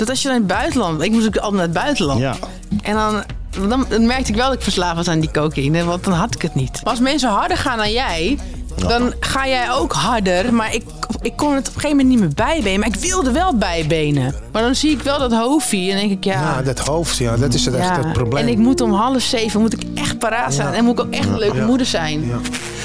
[0.00, 1.02] Dat als je naar het buitenland...
[1.02, 2.20] Ik moest ook altijd naar het buitenland.
[2.20, 2.36] Ja.
[2.82, 3.22] En dan,
[3.68, 5.84] dan, dan merkte ik wel dat ik verslaafd was aan die cocaïne.
[5.84, 6.80] Want dan had ik het niet.
[6.82, 8.38] Maar als mensen harder gaan dan jij...
[8.76, 10.54] Dan ga jij ook harder.
[10.54, 10.82] Maar ik,
[11.22, 12.80] ik kon het op een gegeven moment niet meer bijbenen.
[12.80, 14.34] Maar ik wilde wel bijbenen.
[14.52, 15.90] Maar dan zie ik wel dat hoofdje.
[15.90, 16.40] En denk ik, ja...
[16.40, 18.42] Ja, dat hoofd, ja, dat is het echt het probleem.
[18.42, 20.74] En ik moet om half zeven moet ik echt paraat zijn.
[20.74, 22.30] En moet ik ook echt een leuke moeder zijn.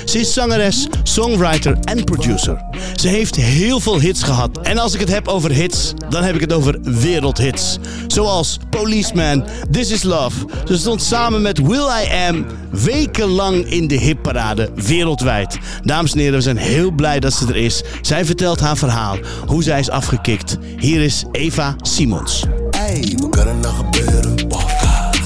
[0.05, 2.63] Ze is zangeres, songwriter en producer.
[2.95, 4.59] Ze heeft heel veel hits gehad.
[4.61, 7.77] En als ik het heb over hits, dan heb ik het over wereldhits.
[8.07, 10.45] Zoals Policeman, This Is Love.
[10.65, 15.57] Ze stond samen met Will I Am wekenlang in de hitparade wereldwijd.
[15.83, 17.83] Dames en heren, we zijn heel blij dat ze er is.
[18.01, 20.57] Zij vertelt haar verhaal, hoe zij is afgekikt.
[20.77, 22.43] Hier is Eva Simons.
[22.71, 24.47] Hey, wat kan er nou gebeuren?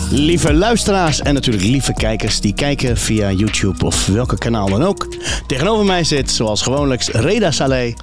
[0.10, 5.08] Lieve luisteraars en natuurlijk lieve kijkers die kijken via YouTube of welke kanaal dan ook.
[5.48, 7.96] Tegenover mij zit, zoals gewoonlijk, Reda Saleh,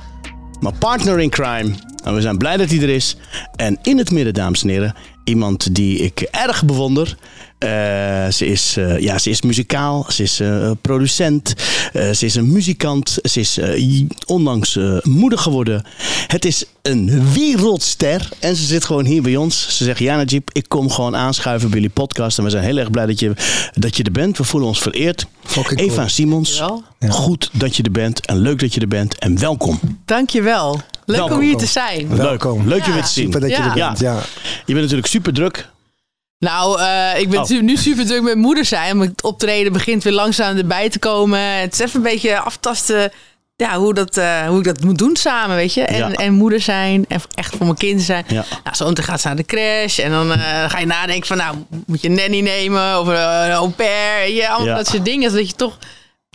[0.61, 1.71] mijn partner in crime.
[2.05, 3.17] En we zijn blij dat hij er is.
[3.57, 7.17] En in het midden, dames en heren, iemand die ik erg bewonder.
[7.61, 11.55] Eh, ze, is, eh, ja, ze is muzikaal, ze is eh, producent,
[11.93, 15.85] eh, ze is een muzikant, ze is eh, onlangs eh, moeder geworden.
[16.27, 19.77] Het is een wereldster en ze zit gewoon hier bij ons.
[19.77, 22.39] Ze zegt, ja Najib, ik kom gewoon aanschuiven bij jullie podcast.
[22.39, 23.33] En we zijn heel erg blij dat je,
[23.75, 24.39] dat je er bent.
[24.39, 25.27] We voelen ons vereerd.
[25.45, 26.09] Fucking Eva cool.
[26.09, 26.63] Simons,
[27.09, 29.81] goed dat je er bent en leuk dat je er bent en welkom.
[30.05, 30.81] Dankjewel.
[31.05, 31.37] Leuk Welkom.
[31.39, 32.17] om hier te zijn.
[32.17, 32.59] Welkom.
[32.59, 33.25] Leuk, leuk je weer te zien.
[33.25, 33.69] Super dat je Ja.
[33.69, 34.15] er bent, ja.
[34.67, 35.69] Je bent natuurlijk super druk.
[36.41, 37.49] Nou, eh, ik ben Oh.
[37.61, 38.93] nu super druk met moeder zijn.
[38.93, 41.41] Omdat het optreden begint weer langzaam erbij te komen.
[41.41, 43.13] Het is even een beetje aftasten
[43.57, 45.83] ja, hoe, dat, eh, hoe ik dat moet doen samen, weet je.
[45.83, 46.11] En, Ja.
[46.13, 48.25] en moeder zijn en echt voor mijn kind zijn.
[48.29, 48.45] Ja.
[48.65, 49.99] Nou, zo meteen gaat ze naar de crash.
[49.99, 51.57] En dan eh, ga je nadenken van, nou,
[51.87, 53.01] moet je een nanny nemen?
[53.01, 54.49] Of een au pair?
[54.49, 54.77] allemaal Ja.
[54.77, 55.31] dat soort dingen.
[55.31, 55.79] Zodat je toch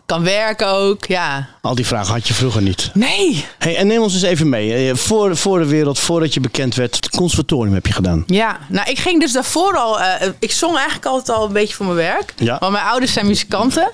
[0.05, 1.05] kan werken ook.
[1.05, 1.47] Ja.
[1.61, 2.89] Al die vragen had je vroeger niet.
[2.93, 3.45] Nee.
[3.59, 4.89] Hey, en neem ons eens even mee.
[4.89, 8.23] Eh, Voor, voor de wereld, voordat je bekend werd, het conservatorium heb je gedaan.
[8.27, 9.99] Ja, nou ik ging dus daarvoor al.
[10.01, 12.33] eh, ik zong eigenlijk altijd al een beetje voor mijn werk.
[12.37, 12.57] Ja.
[12.59, 13.91] Want mijn ouders zijn muzikanten.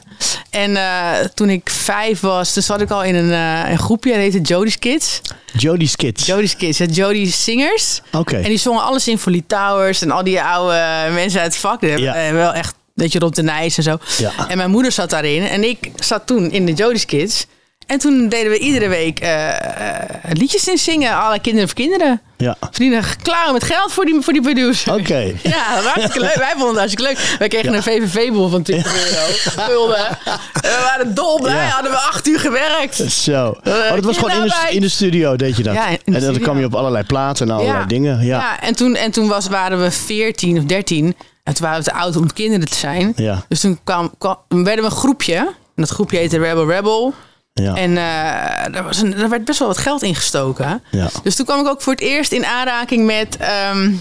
[0.49, 3.31] En eh, toen ik vijf was, toen zat ik al in een,
[3.71, 4.09] een groepje.
[4.11, 5.21] Dat heette Jody's Kids.
[5.53, 6.25] Jody's Kids.
[6.25, 8.01] Jody's Kids, ja, Jody's Singers.
[8.11, 8.35] Oké.
[8.35, 11.79] En die zongen alle Symphony Towers en al die oude mensen uit het vak.
[11.79, 12.33] Die hebben Ja.
[12.33, 13.97] wel echt, weet je, rond de Nijs en zo.
[14.17, 14.31] Ja.
[14.47, 15.47] En mijn moeder zat daarin.
[15.47, 17.45] En ik zat toen in de Jody's Kids.
[17.91, 21.15] En toen deden we iedere week eh, eh, liedjes in zingen.
[21.15, 22.21] Alle kinderen voor kinderen.
[22.37, 22.55] Ja.
[22.59, 24.93] Verdienen klaar met geld voor die, voor die producer.
[24.93, 25.33] Oké.
[25.43, 26.35] Ja, dat was hartstikke leuk.
[26.35, 27.35] Wij vonden het hartstikke leuk.
[27.39, 29.25] Wij kregen een VVV-boel van 20 euro.
[29.67, 30.07] Gulden.
[30.07, 31.55] En we waren dolblij.
[31.55, 31.67] Ja.
[31.67, 32.95] Hadden we acht uur gewerkt.
[32.95, 33.47] Zo.
[33.63, 35.73] Oh, dat was gewoon in de, in de studio, deed je dat?
[35.73, 38.25] Ja, en dan kwam je op allerlei platen en allerlei dingen.
[38.25, 38.37] Ja.
[38.37, 41.15] Ja, en toen, en toen was, waren we 14 of 13.
[41.43, 43.13] En toen waren we te oud om kinderen te zijn.
[43.15, 43.45] Ja.
[43.47, 45.35] Dus toen kwam, kwam, werden we een groepje.
[45.35, 47.13] En dat groepje heette Rebel Rebel.
[47.53, 47.75] Ja.
[47.75, 50.83] En eh er, was een, er werd best wel wat geld ingestoken.
[50.91, 51.09] Ja.
[51.23, 53.91] Dus toen kwam ik ook voor het eerst in aanraking met, ehm,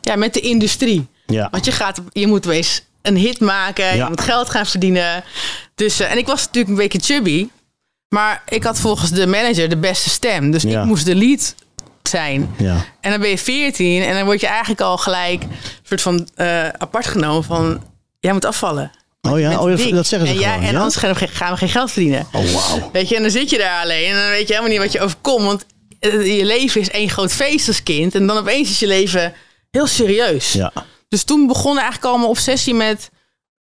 [0.00, 1.06] ja, met de industrie.
[1.26, 1.48] Ja.
[1.50, 5.24] Want je, gaat, je moet wees een hit maken, je moet geld gaan verdienen.
[5.74, 7.48] Dus, eh, en ik was natuurlijk een beetje chubby.
[8.08, 10.50] Maar ik had volgens de manager de beste stem.
[10.50, 11.54] Dus ik moest de lead
[12.08, 12.54] zijn.
[12.58, 12.84] Ja.
[13.00, 15.44] En dan ben je 14 en dan word je eigenlijk al gelijk
[15.82, 17.82] soort van eh, apart genomen van...
[18.20, 18.90] Jij moet afvallen.
[19.22, 20.42] Oh ja, oh, dat, zeggen ze en gewoon.
[20.62, 20.78] En ja?
[20.78, 22.26] anders gaan we, geen- gaan we geen geld verdienen.
[22.32, 22.90] Oh, wauw.
[22.92, 24.92] Weet je, en dan zit je daar alleen en dan weet je helemaal niet wat
[24.92, 25.44] je overkomt.
[25.44, 25.64] Want
[25.98, 28.14] eh, je leven is één groot feest als kind.
[28.14, 29.32] En dan opeens is je leven
[29.70, 30.52] heel serieus.
[30.52, 30.72] Ja.
[31.08, 33.10] Dus toen begon eigenlijk al mijn obsessie met...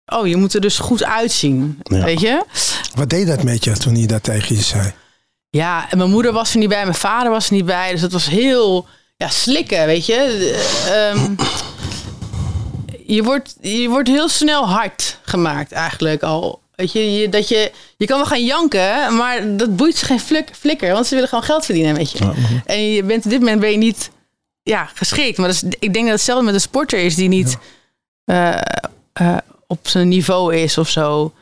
[0.07, 1.79] Oh, je moet er dus goed uitzien.
[1.83, 2.05] Ja.
[2.05, 2.45] Weet je?
[2.95, 4.93] Wat deed dat met je toen hij dat tegen je zei?
[5.51, 7.91] Ja, en mijn moeder was er niet bij, mijn vader was er niet bij.
[7.91, 8.87] Dus het was heel
[9.17, 10.15] ja, slikken, weet je.
[10.87, 11.35] Eh, ehm,
[13.07, 16.61] je, wordt, je wordt heel snel hard gemaakt eigenlijk al.
[16.75, 20.21] Weet je, je, dat je, je kan wel gaan janken, maar dat boeit ze geen
[20.21, 20.93] flik, flikker.
[20.93, 22.33] Want ze willen gewoon geld verdienen, weet je.
[22.67, 24.11] En je bent, op dit moment ben je niet
[24.63, 25.39] ja, geschikt.
[25.39, 27.59] Maar dat is, ik denk dat hetzelfde met een sporter is die niet
[28.25, 28.61] eh,
[29.13, 29.37] eh,
[29.67, 31.33] op zijn niveau is of zo.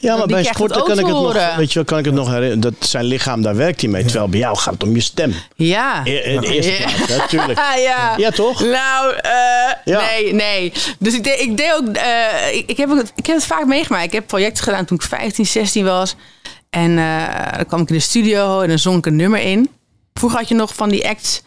[0.00, 2.14] Ja, maar Die bij sporten kan ik het nog, weet je, wel, kan ik het
[2.14, 2.60] nog herinneren.
[2.60, 4.04] Dat zijn lichaam, daar werkt hij mee.
[4.04, 5.34] Terwijl bij jou gaat het om je stem.
[5.54, 6.04] Ja.
[6.04, 6.78] In, in de eerste Ja.
[6.78, 7.58] plaats, hè, tuurlijk.
[7.58, 8.14] Ah, ja.
[8.16, 8.60] Ja, toch?
[8.60, 9.32] Nou, eh,
[9.84, 10.00] Ja.
[10.00, 10.72] nee, nee.
[10.98, 13.66] Dus ik deed, ik deed ook, eh, ik, ik, heb het, ik heb het vaak
[13.66, 14.04] meegemaakt.
[14.04, 16.14] Ik heb projecten gedaan toen ik 15, 16 was.
[16.70, 19.70] En eh, dan kwam ik in de studio en dan zong ik een nummer in.
[20.14, 21.42] Vroeger had je nog van die acts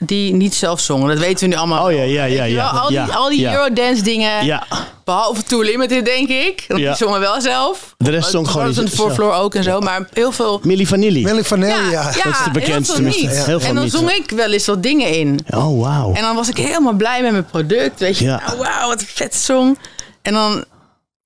[0.00, 1.08] die niet zelf zongen.
[1.08, 1.86] Dat weten we nu allemaal.
[1.86, 2.66] Oh ja, ja, ja, ja.
[2.66, 3.52] Al die, ja, al die ja.
[3.52, 4.44] Eurodance dingen.
[4.44, 4.66] Ja,
[5.04, 6.64] Behalve Too Limited, denk ik.
[6.68, 6.88] Want Ja.
[6.88, 7.94] die zongen wel zelf.
[7.98, 8.80] De rest zong gewoon niet.
[8.80, 9.14] niet zelf.
[9.14, 9.80] Floor ook en zo.
[9.80, 10.60] Maar heel veel...
[10.62, 11.22] Milli Vanilli.
[11.24, 11.90] Millie Vanilli, ja.
[11.90, 13.30] ja, Dat is de heel bekendste, veel niet.
[13.44, 13.92] Heel veel en dan niet.
[13.92, 15.40] zong ik wel eens wat dingen in.
[15.50, 16.12] Oh, wauw.
[16.14, 18.00] En dan was ik helemaal blij met mijn product.
[18.00, 18.42] Weet je, Ja.
[18.46, 19.78] nou, wauw, wat een vet song.
[20.22, 20.64] En dan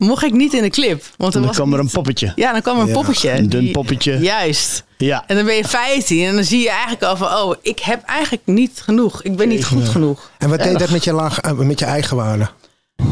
[0.05, 1.05] mocht ik niet in de clip.
[1.17, 2.33] Want dan, kwam er een poppetje.
[2.37, 3.31] Ja, dan kwam er een Ja, poppetje.
[3.33, 4.19] een dun Die- poppetje.
[4.19, 4.85] Juist.
[4.99, 5.25] Ja.
[5.27, 7.27] En dan ben je 15 en dan zie je eigenlijk al van...
[7.29, 9.23] oh, ik heb eigenlijk niet genoeg.
[9.23, 10.31] Ik ben niet goed genoeg.
[10.39, 12.49] En wat deed dat met je, laag, eh, met je eigen waarde?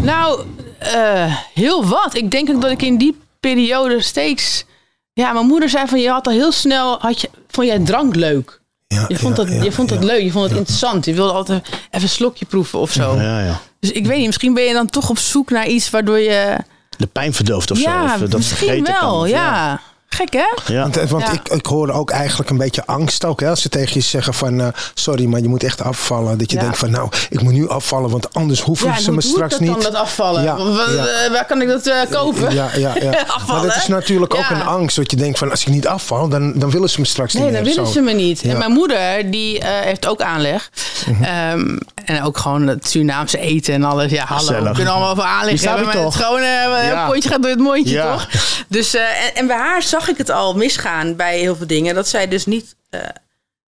[0.03, 0.41] Nou,
[0.79, 2.17] eh, heel wat.
[2.17, 4.65] Ik denk ook dat ik in die periode steeds...
[5.13, 6.99] Ja, mijn moeder zei van je had al heel snel...
[7.01, 8.61] Had je, vond jij drank leuk?
[8.87, 10.07] Ja, Je vond, dat, ja, je vond dat ja.
[10.07, 11.05] leuk, je vond het interessant.
[11.05, 13.15] Je wilde altijd even een slokje proeven of zo.
[13.17, 13.61] Ja, ja.
[13.81, 16.57] Dus ik weet niet, misschien ben je dan toch op zoek naar iets waardoor je...
[17.03, 18.25] De pijn verdooft of ja, zo.
[18.25, 19.29] Of dat misschien vergeten wel, kan.
[19.29, 19.81] ja.
[20.09, 20.73] Gek hè?
[20.75, 20.83] Ja.
[20.83, 21.33] Want, eh, want Ja.
[21.33, 23.41] ik, ik hoorde ook eigenlijk een beetje angst ook.
[23.41, 24.61] Hè, als ze tegen je zeggen van...
[24.61, 26.39] eh, sorry, maar je moet echt afvallen.
[26.39, 26.63] Dat je Ja.
[26.63, 28.11] denkt van nou, ik moet nu afvallen.
[28.11, 29.71] Want anders hoeven Ja, en ze me straks niet...
[29.71, 30.43] dan, dat afvallen?
[30.43, 31.07] Ja, Wa- ja.
[31.07, 32.55] eh, Waar kan ik dat eh, kopen?
[32.55, 33.11] Ja, ja, ja.
[33.11, 33.67] maar Afvallen.
[33.69, 34.51] dat is natuurlijk ook Ja.
[34.61, 34.97] een angst.
[34.97, 37.43] Dat je denkt van als ik niet afval, dan, dan willen ze me straks Nee,
[37.43, 37.71] niet dan meer.
[37.75, 37.93] willen Zo.
[37.93, 38.41] ze me niet.
[38.41, 38.51] Ja.
[38.51, 40.71] En mijn moeder, die eh, heeft ook aanleg.
[41.07, 41.23] Mhm.
[41.23, 44.11] Ehm, en ook gewoon het Surinaamse eten en alles.
[44.11, 44.41] Ja, hallo.
[44.47, 44.69] Gezellig.
[44.69, 45.93] We kunnen allemaal van aanleg Die snap hebben.
[45.95, 46.27] ik Maar het toch?
[46.27, 47.03] gewoon eh, Ja.
[47.07, 48.13] een potje gaat door het mondje, Ja.
[48.13, 48.29] toch?
[48.69, 51.95] Dus, eh, en, en bij haar zag ik het al misgaan bij heel veel dingen.
[51.95, 53.01] Dat zij dus niet eh,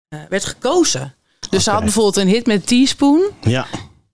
[0.09, 1.15] eh, werd gekozen.
[1.49, 3.21] Dus ze had bijvoorbeeld een hit met Teaspoon.
[3.41, 3.65] Ja.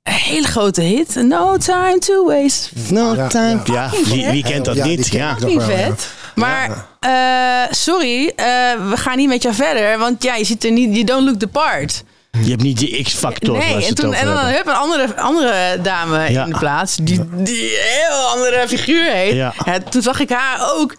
[0.03, 1.15] Een hele grote hit.
[1.15, 2.69] No time to waste.
[2.89, 3.61] No Ja, time.
[3.63, 3.73] ja.
[3.73, 5.07] Ja, wie, wie kent dat niet?
[5.07, 5.37] Ja.
[5.47, 5.59] ja.
[5.61, 6.07] vet.
[6.35, 8.45] Maar eh, sorry, eh,
[8.89, 9.97] we gaan niet met jou verder.
[9.97, 12.03] Want ja, je ziet er niet, you don't look the part.
[12.44, 14.54] Je hebt niet die X-factor Nee, en, toen, en dan hebben.
[14.56, 16.44] heb een andere, andere dame Ja.
[16.45, 16.95] in de plaats.
[16.95, 19.36] Die, die een heel andere figuur heeft.
[19.36, 19.54] Ja.
[19.66, 20.95] Ja, toen zag ik haar ook.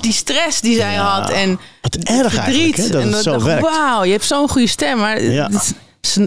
[0.00, 1.02] Die stress die zij Ja.
[1.20, 1.30] had.
[1.30, 3.62] En Wat het erg eigenlijk, hè, dat en zo dacht werkt.
[3.62, 4.98] Wauw, je hebt zo'n goede stem.
[4.98, 5.50] Maar Ja.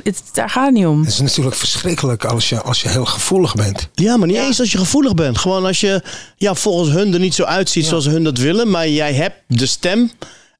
[0.04, 1.00] het, daar gaat het niet om.
[1.00, 3.90] Het is natuurlijk verschrikkelijk als je, als je heel gevoelig bent.
[3.94, 5.38] Ja, maar niet eens als je gevoelig bent.
[5.38, 6.02] Gewoon als je
[6.38, 8.70] ja, volgens hun er niet zo uitziet zoals hun dat willen.
[8.70, 10.12] Maar jij hebt de stem.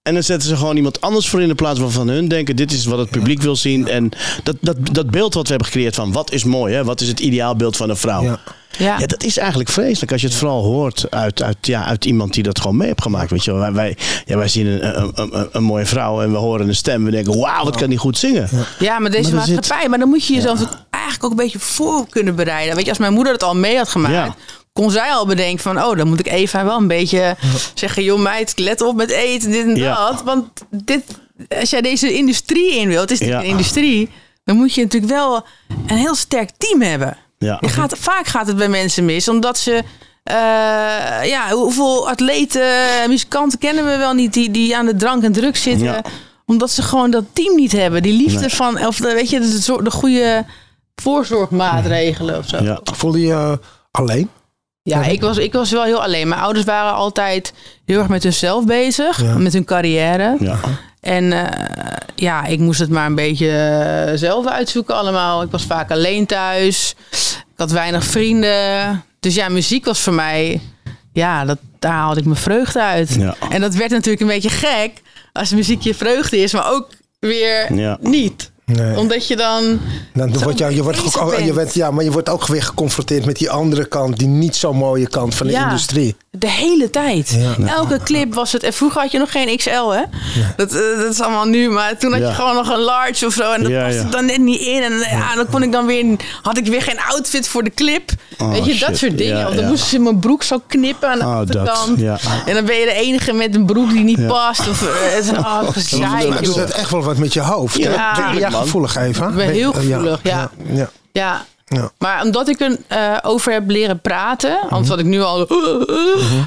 [0.06, 2.72] En dan zetten ze gewoon iemand anders voor in de plaats waarvan hun denken: dit
[2.72, 3.88] is wat het publiek wil zien.
[3.88, 4.10] En
[4.44, 6.84] dat, dat, dat beeld wat we hebben gecreëerd van wat is mooi, hè?
[6.84, 8.24] wat is het ideaalbeeld van een vrouw.
[8.24, 8.40] Ja.
[8.78, 9.00] Ja.
[9.00, 12.34] Ja, dat is eigenlijk vreselijk als je het vooral hoort uit, uit, ja, uit iemand
[12.34, 13.32] die dat gewoon mee heeft gemaakt.
[13.32, 13.60] Weet je wel.
[13.60, 16.76] Wij, wij, ja, wij zien een, een, een, een mooie vrouw en we horen een
[16.76, 17.06] stem.
[17.06, 18.50] We denken, wauw, wat kan die goed zingen.
[18.80, 19.90] Ja, maar deze Maar zit- maatschappij.
[19.90, 20.60] Maar dan moet je jezelf
[20.90, 22.76] eigenlijk ook een beetje voor kunnen bereiden.
[22.76, 24.38] Weet je, als mijn moeder het al mee had gemaakt.
[24.80, 27.36] Kon zij al bedenken van, oh, dan moet ik Eva wel een beetje
[27.74, 29.96] zeggen, joh meid, let op met eten, dit en Ja.
[30.10, 30.24] dat.
[30.24, 31.04] Want dit,
[31.60, 33.52] als jij deze industrie in wilt, het is natuurlijk Ja.
[33.52, 34.10] een industrie,
[34.44, 35.46] dan moet je natuurlijk wel
[35.88, 37.18] een heel sterk team hebben.
[37.38, 37.58] Ja.
[37.62, 39.72] Je gaat, vaak gaat het bij mensen mis, omdat ze,
[40.24, 40.36] eh,
[41.30, 42.64] ja, hoeveel atleten,
[43.08, 45.86] muzikanten kennen we wel niet die, die aan de drank en drugs zitten.
[45.88, 46.02] Ja.
[46.46, 48.02] Omdat ze gewoon dat team niet hebben.
[48.04, 48.50] Die liefde Nee.
[48.50, 50.46] van, of de, weet je, de, de goede
[50.96, 52.64] voorzorgmaatregelen of zo.
[52.64, 52.80] Ja.
[52.84, 53.60] Voelde je je
[53.92, 54.30] alleen?
[54.88, 56.28] Ja, ik was, ik was wel heel alleen.
[56.28, 57.54] Mijn ouders waren altijd
[57.86, 59.38] heel erg met hunzelf bezig, Ja.
[59.38, 60.36] met hun carrière.
[60.40, 60.58] Ja.
[61.02, 65.42] En eh, ja, ik moest het maar een beetje eh, zelf uitzoeken allemaal.
[65.42, 66.96] Ik was vaak alleen thuis.
[67.12, 69.04] Ik had weinig vrienden.
[69.20, 70.62] Dus ja, muziek was voor mij,
[71.14, 73.14] ja, dat, daar haalde ik mijn vreugde uit.
[73.20, 73.36] Ja.
[73.50, 74.92] En dat werd natuurlijk een beetje gek
[75.34, 76.88] als muziek je vreugde is, maar ook
[77.20, 77.98] weer Ja.
[78.02, 78.52] niet.
[78.66, 78.98] Nee.
[78.98, 79.80] Omdat je dan...
[80.14, 81.74] Dan Zo word je, je wordt ook, je bent.
[81.74, 85.08] ja, maar je wordt ook weer geconfronteerd met die andere kant, die niet zo mooie
[85.08, 85.64] kant van de Ja.
[85.64, 86.16] industrie.
[86.32, 87.38] De hele tijd.
[87.58, 87.68] Ja.
[87.68, 88.64] Elke clip was het.
[88.64, 90.02] En vroeger had je nog geen XL, hè?
[90.56, 91.70] Dat, eh, dat is allemaal nu.
[91.70, 92.28] Maar toen had Ja.
[92.30, 93.52] je gewoon nog een large of zo.
[93.52, 94.10] En dat Ja, paste ja.
[94.10, 94.82] dan net niet in.
[94.84, 96.06] En ja, dan kon ik dan weer.
[96.42, 98.10] Had ik weer geen outfit voor de clip.
[98.38, 99.38] Oh, Weet je, dat soort dingen.
[99.38, 99.70] Ja, Want dan ja.
[99.70, 101.56] moesten ze mijn broek zo knippen aan de Oh, dat.
[101.70, 102.00] achterkant.
[102.00, 102.18] Ja.
[102.46, 104.28] En dan ben je de enige met een broek die niet Ja.
[104.28, 104.60] past.
[104.70, 107.78] Of eh, het is oh, gezeik, doet dat echt wel wat met je hoofd?
[107.78, 108.64] Ja, man.
[108.64, 109.28] gevoelig, Eva?
[109.28, 110.52] Ik ben heel gevoelig, ja.
[110.64, 110.90] ja.
[111.12, 111.46] Ja.
[111.66, 111.92] Ja.
[111.98, 115.48] Maar omdat ik er eh, over heb leren praten, anders had ik nu al.
[115.48, 116.44] Eh,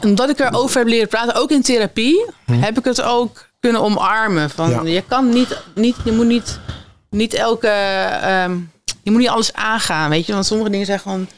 [0.00, 4.50] Omdat ik erover heb leren praten, ook in therapie, heb ik het ook kunnen omarmen.
[4.50, 4.82] Van, Ja.
[4.82, 6.58] Je kan niet, niet, je moet niet,
[7.10, 8.56] niet elke, ehm,
[9.02, 11.28] je moet niet alles aangaan, weet je, want sommige dingen zijn gewoon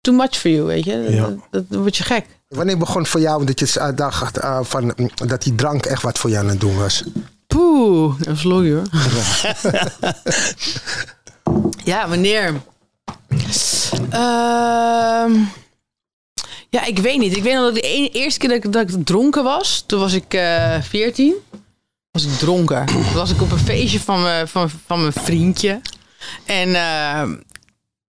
[0.00, 1.06] too much for you, weet je.
[1.10, 1.22] Ja.
[1.22, 2.26] Dat, dat, dan word je gek.
[2.48, 6.18] Wanneer begon voor jou dat je dacht uh, van, mm, dat die drank echt wat
[6.18, 7.02] voor jou aan het doen was?
[7.56, 8.82] Poeh, dat is hoor.
[11.92, 12.60] ja, wanneer?
[14.10, 15.32] Ehm,
[16.70, 17.36] ja, ik weet niet.
[17.36, 20.00] Ik weet nog dat de ene, eerste keer dat ik, dat ik dronken was, toen
[20.00, 21.34] was ik eh 14.
[22.10, 22.86] Was ik dronken.
[22.86, 25.80] Toen was ik op een feestje van, van, van mijn vriendje.
[26.44, 27.22] En eh,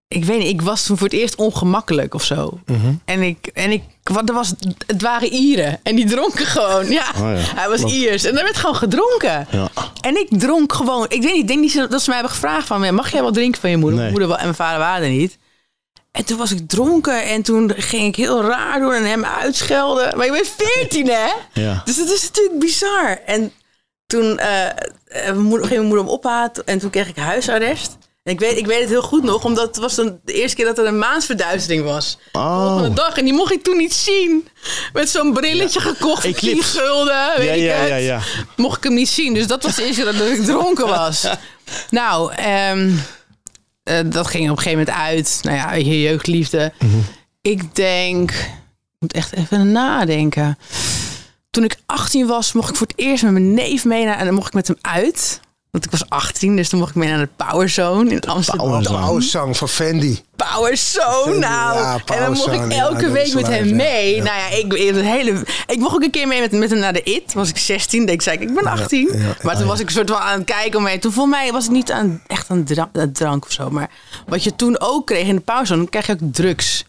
[0.07, 2.59] ik weet niet, ik was toen voor het eerst ongemakkelijk of zo.
[3.05, 4.53] En ik, en ik, wat er was,
[4.87, 5.79] het waren Ieren.
[5.83, 6.89] En die dronken gewoon.
[6.91, 7.35] Ja, Oh ja.
[7.55, 8.23] hij was Iers.
[8.23, 9.47] En er werd gewoon gedronken.
[9.51, 9.69] Ja.
[10.01, 11.03] En ik dronk gewoon.
[11.03, 13.31] Ik weet niet, ik denk niet dat ze mij hebben gevraagd van, mag jij wel
[13.31, 13.99] drinken van je moeder?
[13.99, 14.11] Nee.
[14.11, 15.37] Mijn moeder wel- en mijn vader waren er niet.
[16.11, 20.17] En toen was ik dronken en toen ging ik heel raar doen en hem uitschelden.
[20.17, 21.27] Maar je bent 14 hè?
[21.63, 21.81] Ja.
[21.85, 23.19] Dus dat is natuurlijk bizar.
[23.25, 23.51] En
[24.07, 24.73] toen eh, eh,
[25.05, 27.97] ging mijn moeder hem ophalen en toen kreeg ik huisarrest.
[28.27, 30.55] En ik weet, ik weet het heel goed nog, omdat het was dan de eerste
[30.55, 32.17] keer dat er een maansverduistering was.
[32.31, 32.67] De Oh.
[32.67, 33.17] volgende dag.
[33.17, 34.47] En die mocht ik toen niet zien.
[34.93, 36.77] Met zo'n brilletje gekocht voor 10 Eclipse.
[36.79, 37.33] gulden.
[37.37, 37.89] Weet Ja, ik ja, het.
[37.89, 38.19] ja, ja.
[38.55, 39.33] Mocht ik hem niet zien.
[39.33, 41.25] Dus dat was de eerste keer dat ik dronken was.
[41.89, 42.91] Nou, ehm,
[43.83, 45.39] eh, dat ging op een gegeven moment uit.
[45.41, 46.73] Nou ja, je jeugdliefde.
[47.41, 48.31] Ik denk...
[48.31, 48.37] Ik
[48.99, 50.57] moet echt even nadenken.
[51.49, 54.17] Toen ik 18 was, mocht ik voor het eerst met mijn neef mee naar...
[54.17, 55.39] En dan mocht ik met hem uit.
[55.71, 58.83] Want ik was 18, dus toen mocht ik mee naar de Power Zone in Amsterdam.
[58.83, 60.21] Power oude zang van Fendi.
[60.35, 61.77] Power Zone, nou.
[61.77, 63.75] Ja, en dan mocht Power ik ja, elke week met hem ja.
[63.75, 64.15] mee.
[64.15, 64.23] Ja.
[64.23, 66.93] Nou ja, ik, het hele, ik mocht ook een keer mee met, met hem naar
[66.93, 67.33] de IT.
[67.33, 69.09] Was ik 16, ik zei ik, ik ben 18.
[69.13, 69.35] ja, ja.
[69.41, 70.99] maar toen was ik een soort van aan het kijken mee.
[70.99, 73.69] Toen voor mij was ik niet aan, echt aan dra- aan drank of zo.
[73.69, 73.89] Maar
[74.27, 76.85] wat je toen ook kreeg in de Power Zone, dan krijg je ook drugs.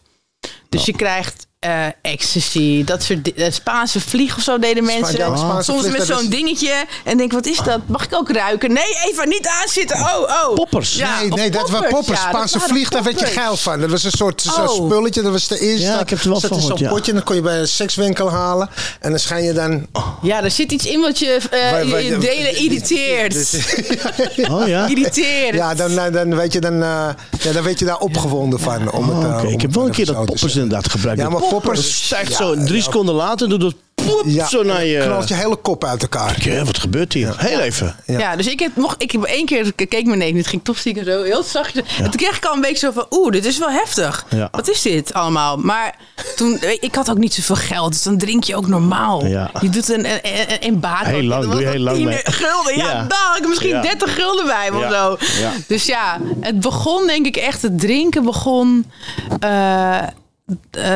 [0.69, 5.17] Dus je krijgt eh, ecstasy, dat soort eh, Spaanse vlieg of zo deden mensen.
[5.17, 6.85] ja, Spaanse Soms vlieg, met zo'n is- dingetje.
[7.03, 7.79] En denk, wat is dat?
[7.85, 8.73] Mag ik ook ruiken?
[8.73, 9.97] Nee, Eva, niet aanzitten.
[9.99, 10.53] Oh, oh.
[10.55, 10.95] Poppers.
[10.95, 12.21] Nee, of nee, dat waren poppers.
[12.21, 13.79] Ja, Spaanse waren vlieg, daar werd je geil van.
[13.79, 14.69] Dat was een soort Oh.
[14.85, 15.21] spulletje.
[15.21, 15.85] Dat was de eerste.
[15.85, 16.89] Ja, ik heb er wel van zo'n ja.
[16.89, 18.69] potje en dan kon je bij een sekswinkel halen.
[18.99, 19.87] En dan schijn je dan...
[20.21, 23.37] Ja, er zit iets in wat je eh, Waar- waar je je- delen irriteert.
[24.51, 24.87] Oh ja?
[24.87, 25.55] Irriteert.
[25.55, 27.09] Ja, dan, dan, dan, weet je, dan, eh,
[27.41, 28.91] ja, dan werd je daar opgewonden van.
[28.91, 31.21] Om het, Oh, om Ik heb het wel een keer even dat poppers inderdaad gebruikt.
[31.49, 32.05] Poppers...
[32.05, 34.99] Stijgt ja, zo drie ja, seconden later, doet dat poep, Ja, zo naar je...
[35.01, 36.37] knalt je hele kop uit elkaar.
[36.65, 37.33] Wat gebeurt hier?
[37.37, 37.95] Heel even.
[38.05, 38.35] Ja.
[38.35, 41.03] dus ik heb, mocht, ik heb één keer keek mijn neef, het ging toch stiekem
[41.05, 41.83] zo heel zachtjes.
[41.97, 44.25] En toen kreeg ik al een beetje zo van, oeh, dit is wel heftig.
[44.29, 44.47] Ja.
[44.51, 45.57] Wat is dit allemaal?
[45.57, 45.95] Maar
[46.35, 49.25] toen, ik had ook niet zoveel geld, dus dan drink je ook normaal.
[49.25, 49.51] Ja.
[49.61, 51.05] Je doet een, een, een, een baat.
[51.05, 52.19] Heel lang, doe je heel lang 10 mee.
[52.23, 53.47] gulden, ja, dag.
[53.47, 53.81] Misschien Ja.
[53.81, 54.89] 30 gulden bij me of Ja.
[54.91, 55.17] zo.
[55.41, 55.51] Ja.
[55.67, 58.85] Dus ja, het begon denk ik echt, het drinken begon
[59.39, 59.97] eh,
[60.71, 60.95] eh,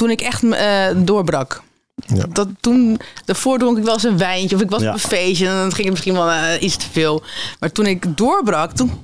[0.00, 1.62] toen ik echt eh, doorbrak.
[2.06, 2.24] Ja.
[2.32, 4.88] Dat toen, daarvoor dronk ik wel eens een wijntje of ik was Ja.
[4.88, 7.22] op een feestje en dan ging het misschien wel eh, iets te veel.
[7.58, 9.00] Maar toen ik doorbrak, toen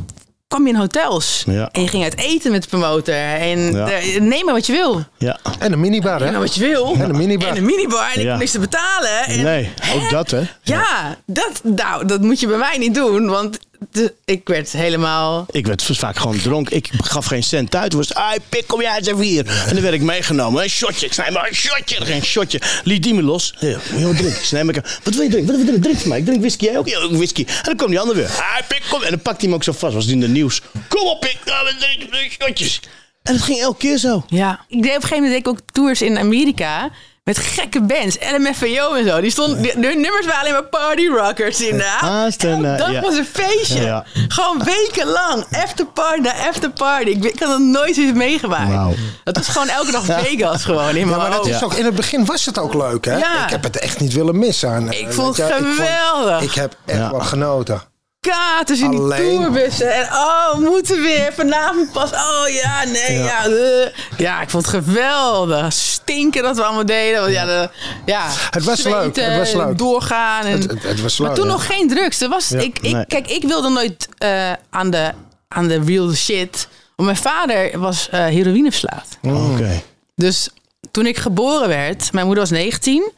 [0.49, 1.43] kwam je in hotels.
[1.47, 1.69] Ja.
[1.73, 3.15] En je ging uit eten met de promotor.
[3.15, 3.89] En Ja.
[4.21, 5.05] neem maar wat je wil.
[5.19, 5.39] Ja.
[5.59, 6.39] En een minibar, Neem maar hè?
[6.39, 6.95] wat je wil.
[6.95, 7.49] En een minibar.
[7.49, 8.11] En een minibar.
[8.15, 8.37] En ik Ja.
[8.37, 9.25] niks te betalen.
[9.27, 10.43] En, Nee, ook dat hè.
[10.63, 13.27] Ja, dat, nou, dat moet je bij mij niet doen.
[13.27, 13.59] Want
[13.93, 15.47] de- ik werd helemaal...
[15.51, 16.77] Ik werd vaak gewoon dronken.
[16.77, 17.85] Ik gaf geen cent uit.
[17.85, 19.47] Het was, ai, pik, kom jij eens even hier.
[19.67, 20.63] En dan werd ik meegenomen.
[20.63, 21.07] Een shotje.
[21.07, 22.05] Ik snij maar een shotje.
[22.05, 22.61] Geen shotje.
[22.85, 23.55] Liet die me los.
[23.59, 24.35] Heel, heel drink.
[24.37, 24.73] Ik snij me.
[25.03, 25.47] Wat wil je drinken?
[25.47, 25.81] Wat wil je drinken?
[25.83, 26.19] Drink van mij.
[26.19, 26.65] Ik drink whisky.
[26.65, 26.89] Jij ook?
[26.89, 27.45] Ja, ook whisky.
[27.47, 28.29] En dan kwam die ander weer.
[28.29, 29.03] Ai, pik, kom.
[29.03, 29.95] En dan pakte hij me ook zo vast.
[29.95, 30.63] Was het in de nieuws.
[30.89, 31.39] Kom op, pik.
[31.45, 31.75] Nou, we
[32.09, 32.81] drinken shotjes.
[33.23, 34.25] En dat ging elke keer zo.
[34.29, 34.65] Ja.
[34.69, 36.91] Ik deed op een gegeven moment deed ik ook tours in Amerika.
[37.27, 38.17] Met gekke bands.
[38.37, 39.21] LMFAO en zo.
[39.21, 42.77] Die stonden, die, de nummers waren alleen maar party rockers in de Haast en, Elke
[42.79, 43.01] dag ja.
[43.01, 43.81] was een feestje.
[43.83, 44.05] Ja.
[44.29, 45.45] Gewoon wekenlang.
[45.51, 47.11] After party na after party.
[47.11, 48.97] Ik, ik had dat nooit eens meegemaakt.
[49.25, 51.85] Het was gewoon elke dag Vegas gewoon in Ja, mijn maar dat is ook, in
[51.85, 53.17] het begin was het ook leuk, hè?
[53.17, 53.45] Ja.
[53.45, 54.71] Ik heb het echt niet willen missen.
[54.71, 56.43] aan, eh, Ik vond het je, ik vond- geweldig.
[56.43, 57.11] Ik heb echt Ja.
[57.11, 57.83] wel genoten.
[58.31, 59.95] Katers in die tourbussen.
[59.95, 61.33] En oh, we moeten weer.
[61.35, 62.11] Vanavond pas.
[62.11, 63.45] Oh ja, nee, ja.
[63.47, 63.87] eh.
[64.17, 65.73] Ja, ik vond het geweldig.
[65.73, 67.21] Stinken dat we allemaal deden.
[67.21, 67.71] Want ja, de,
[68.07, 69.79] ja Het was leuk, het was leuk.
[69.79, 70.45] Doorgaan.
[70.45, 71.51] En, Het, het, het was maar toen ja.
[71.53, 72.21] nog geen drugs.
[72.21, 73.07] Er was, ik, ik, Nee.
[73.07, 75.13] Kijk, ik wilde nooit eh, aan, de,
[75.49, 76.69] aan de real shit.
[76.97, 79.19] Want mijn vader was eh heroïne verslaafd.
[79.23, 79.83] Oké.
[80.15, 80.49] Dus
[80.91, 83.13] toen ik geboren werd, mijn moeder was 19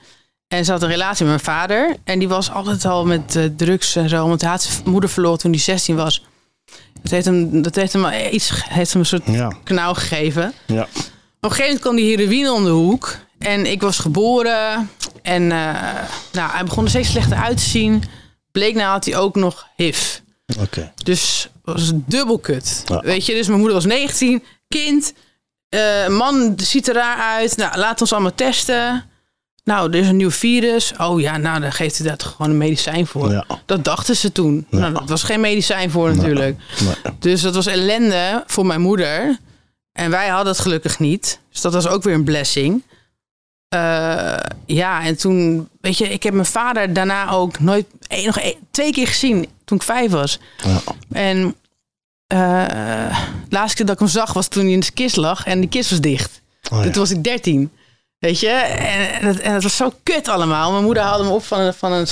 [0.49, 1.97] en ze had een relatie met mijn vader.
[2.05, 4.29] En die was altijd al met eh, drugs en zo.
[4.29, 6.25] Want hij had zijn moeder verloren toen hij 16 was.
[7.03, 9.53] Dat heeft hem, dat heeft hem iets, heeft hem een soort Ja.
[9.65, 10.53] knauw gegeven.
[10.67, 10.83] Ja.
[10.83, 10.89] Op
[11.41, 13.17] een gegeven moment kwam die heroïne om de hoek.
[13.39, 14.91] En ik was geboren.
[15.23, 15.75] En eh,
[16.33, 18.03] nou, hij begon er steeds slechter uit te zien.
[18.53, 20.19] Bleek nou had hij ook nog HIV.
[20.61, 20.93] Oké.
[21.05, 22.83] Dus was dubbel kut.
[22.87, 23.01] Ja.
[23.01, 25.13] Weet je, dus mijn moeder was 19, kind,
[25.69, 27.57] eh, man ziet er raar uit.
[27.57, 29.08] Nou, laat ons allemaal testen.
[29.69, 30.93] Nou, er is een nieuw virus.
[30.99, 33.31] Oh ja, nou, dan geeft hij toch gewoon een medicijn voor.
[33.31, 33.45] Ja.
[33.67, 34.67] Dat dachten ze toen.
[34.71, 36.57] Nou, dat was geen medicijn voor natuurlijk.
[36.85, 37.15] Nee.
[37.19, 39.39] Dus dat was ellende voor mijn moeder.
[39.93, 41.41] En wij hadden het gelukkig niet.
[41.53, 42.83] Dus dat was ook weer een blessing.
[43.69, 47.87] eh, ja, en toen, weet je, ik heb mijn vader daarna ook nooit,
[48.25, 48.39] nog
[48.71, 50.39] twee keer gezien toen ik vijf was.
[50.65, 50.81] Ja.
[51.13, 51.55] En
[52.27, 52.39] eh,
[53.49, 55.61] de laatste keer dat ik hem zag was toen hij in de kist lag en
[55.61, 56.41] de kist was dicht.
[56.73, 56.91] Oh, ja.
[56.91, 57.71] Toen was ik 13.
[58.19, 58.49] Weet je?
[58.49, 60.71] En, het, en het was zo kut allemaal.
[60.73, 62.07] Mijn moeder haalde me op van, een- van een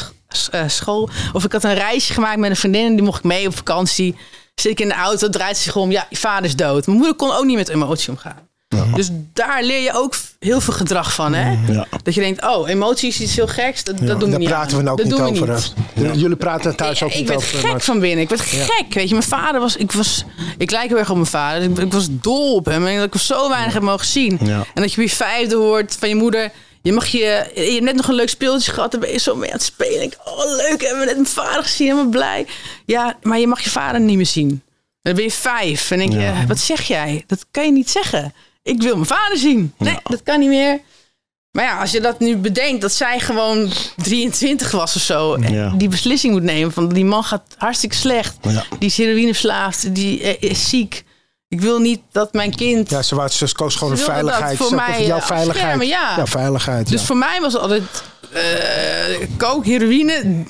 [0.50, 1.08] eh, school.
[1.32, 2.94] Of ik had een reisje gemaakt met een vriendin.
[2.94, 4.16] Die mocht ik mee op vakantie.
[4.54, 5.90] Zit ik in de auto, draait ze zich om.
[5.90, 6.86] Ja, je vader is dood.
[6.86, 8.45] Mijn moeder kon ook niet met emotie omgaan.
[8.94, 11.34] Dus daar leer je ook heel veel gedrag van.
[11.34, 11.72] Hè?
[11.72, 11.86] Ja.
[12.02, 13.84] Dat je denkt, oh, emoties is iets heel geks.
[13.84, 14.84] Dat, dat doen we Daar niet praten aan.
[14.84, 15.72] we ook dat niet over.
[15.94, 17.58] Jullie praten thuis ook ik niet werd over.
[17.58, 18.20] gek maar- van binnen.
[18.22, 18.94] Ik werd gek.
[18.94, 19.76] Weet je, mijn vader was.
[19.76, 20.24] Ik, was,
[20.58, 21.62] ik lijk heel erg op mijn vader.
[21.62, 22.86] Ik, ik was dol op hem.
[22.86, 24.38] En dat ik hem zo weinig heb mogen zien.
[24.42, 24.64] Ja.
[24.74, 26.50] En dat je weer vijfde hoort van je moeder.
[26.82, 27.50] Je mag je.
[27.54, 28.90] Je hebt net nog een leuk speeltje gehad.
[28.90, 30.02] Dan ben je zo mee aan het spelen.
[30.02, 30.80] Ik, oh, leuk.
[30.80, 31.86] Hebben we net mijn vader gezien.
[31.86, 32.46] Helemaal blij.
[32.84, 34.62] Ja, maar je mag je vader niet meer zien.
[35.02, 35.90] Dan ben je vijf.
[35.90, 36.46] En denk je, Ja.
[36.46, 37.24] wat zeg jij?
[37.26, 38.34] Dat kan je niet zeggen.
[38.66, 39.72] Ik wil mijn vader zien.
[39.78, 40.00] Nee, Ja.
[40.02, 40.80] dat kan niet meer.
[41.50, 45.34] Maar ja, als je dat nu bedenkt, dat zij gewoon 23 was of zo.
[45.34, 45.72] en Ja.
[45.76, 48.36] Die beslissing moet nemen van die man gaat hartstikke slecht.
[48.40, 48.64] Ja.
[48.78, 51.04] Die is heroïne verslaafd, die eh, is ziek.
[51.48, 52.90] Ik wil niet dat mijn kind...
[52.90, 54.56] Ja, ze, wou, ze koos gewoon een veiligheid.
[54.56, 55.48] voor mij, jouw veiligheid.
[55.48, 56.12] afschermen, ja.
[56.16, 56.88] Jouw veiligheid.
[56.88, 57.06] Dus ja.
[57.06, 57.82] voor mij was het altijd
[58.32, 60.44] eh kook, heroïne,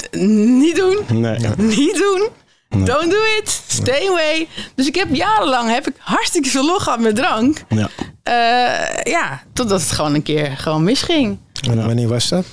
[0.59, 0.99] niet doen.
[1.13, 1.39] Nee.
[1.77, 2.29] Niet doen.
[2.69, 3.63] Don't do it.
[3.67, 4.49] Stay away.
[4.75, 7.63] Dus ik heb jarenlang heb ik hartstikke veel log gehad met drank.
[7.69, 7.89] Ja.
[8.23, 11.39] Eh, ja, totdat het gewoon een keer gewoon misging.
[11.71, 12.45] En wanneer was dat?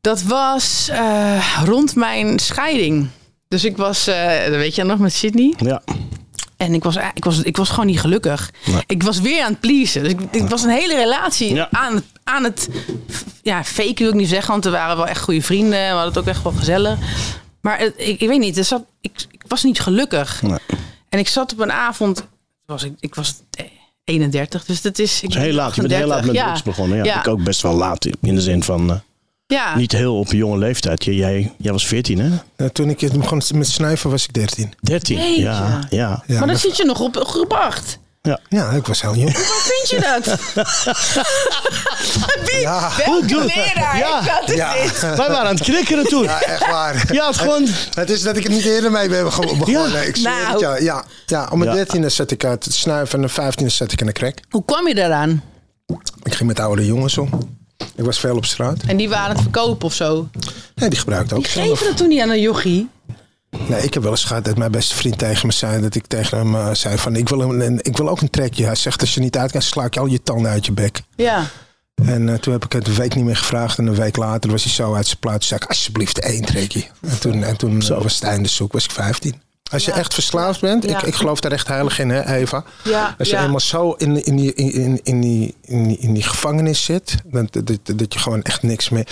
[0.00, 3.08] Dat was eh, rond mijn scheiding.
[3.48, 5.54] Dus ik was, eh, weet je nog, met Sydney.
[5.58, 5.82] Ja.
[6.56, 8.50] En ik was, ik was, ik was gewoon niet gelukkig.
[8.66, 8.82] Nee.
[8.86, 10.02] Ik was weer aan het pleasen.
[10.02, 11.68] Dus ik, ik was een hele relatie Ja.
[11.70, 12.68] aan, het- aan het...
[13.42, 15.70] Ja, fake wil ik niet zeggen, want we waren wel echt goede vrienden.
[15.80, 16.98] We hadden het ook echt wel gezellig.
[17.64, 20.42] Maar het- ik, ik weet niet, er zat, ik, ik was niet gelukkig.
[20.42, 20.58] Nee.
[21.08, 22.26] En ik zat op een avond...
[22.66, 23.64] Was ik, ik was eh,
[24.04, 25.22] 31, dus dat is...
[25.22, 25.74] Ik Dat is heel laat.
[25.74, 26.98] Je bent heel laat met 38, drugs begonnen.
[26.98, 27.04] Ja.
[27.04, 27.18] Ja.
[27.18, 28.04] Ik ook best wel laat.
[28.20, 28.96] In de zin van eh,
[29.46, 29.76] Ja.
[29.76, 31.04] niet heel op een jonge leeftijd.
[31.04, 32.28] Jij, jij, jij was 14 hè?
[32.56, 34.72] Ja, toen ik het begon met snuiven was ik 13.
[34.80, 35.16] 13.
[35.16, 35.40] Jeetje.
[35.42, 35.86] Ja.
[35.90, 36.22] Ja.
[36.26, 37.98] Ja, maar dan zit je nog op groep 8.
[38.48, 39.34] Ja, ik was heel jong.
[39.36, 40.24] Hoe vind je dat?
[42.50, 42.60] Wie?
[42.60, 42.90] Ja.
[43.06, 43.98] Welke leraar?
[43.98, 44.20] Ja.
[44.20, 44.72] Dat is Ja.
[44.82, 45.00] dit.
[45.00, 46.22] Wij waren aan het knikkeren toen.
[46.22, 47.04] Ja, echt waar.
[47.12, 47.66] Ja, het gewoon...
[47.94, 49.56] Het is dat ik het niet eerder mee ben begonnen.
[49.70, 49.86] Ja.
[50.00, 50.50] Ik Nou.
[50.52, 50.76] het, ja.
[50.78, 51.84] Ja, ja, om mijn Ja.
[51.84, 53.32] 13e zet ik uit het snuiven en de
[53.62, 54.38] 15e zet ik in de crack.
[54.50, 55.42] Hoe kwam je daaraan?
[56.22, 57.30] Ik ging met oude jongens om.
[57.96, 58.76] Ik was veel op straat.
[58.86, 60.28] En die waren het verkopen of zo?
[60.74, 61.66] Nee, die gebruikte ook Die zelf.
[61.68, 62.88] geven dat toen niet aan een jochie.
[63.68, 65.80] Nee, ik heb wel eens gehad dat mijn beste vriend tegen me zei...
[65.80, 68.30] dat ik tegen hem eh, zei van, ik wil, een, een- ik wil ook een
[68.30, 68.64] trekje.
[68.64, 71.02] Hij zegt, als je niet uit kan, sla ik al je tanden uit je bek.
[71.16, 71.46] Ja.
[72.04, 73.78] En eh, toen heb ik het een week niet meer gevraagd.
[73.78, 75.46] En een week later was hij zo uit zijn plaats.
[75.48, 76.84] zei ik, alsjeblieft één trekje.
[77.02, 79.42] En toen, en toen eh, was het einde zoek, was ik 15.
[79.70, 79.96] Als je Ja.
[79.96, 80.96] echt verslaafd bent, Ja.
[80.98, 82.64] ik, ik geloof daar echt heilig in, hè, Eva.
[82.84, 83.44] Ja, Als je ja.
[83.44, 87.52] eenmaal zo in, in, die, in, in, die, in, die, in die gevangenis zit, dat,
[87.52, 89.06] dat, dat, dat je gewoon echt niks meer.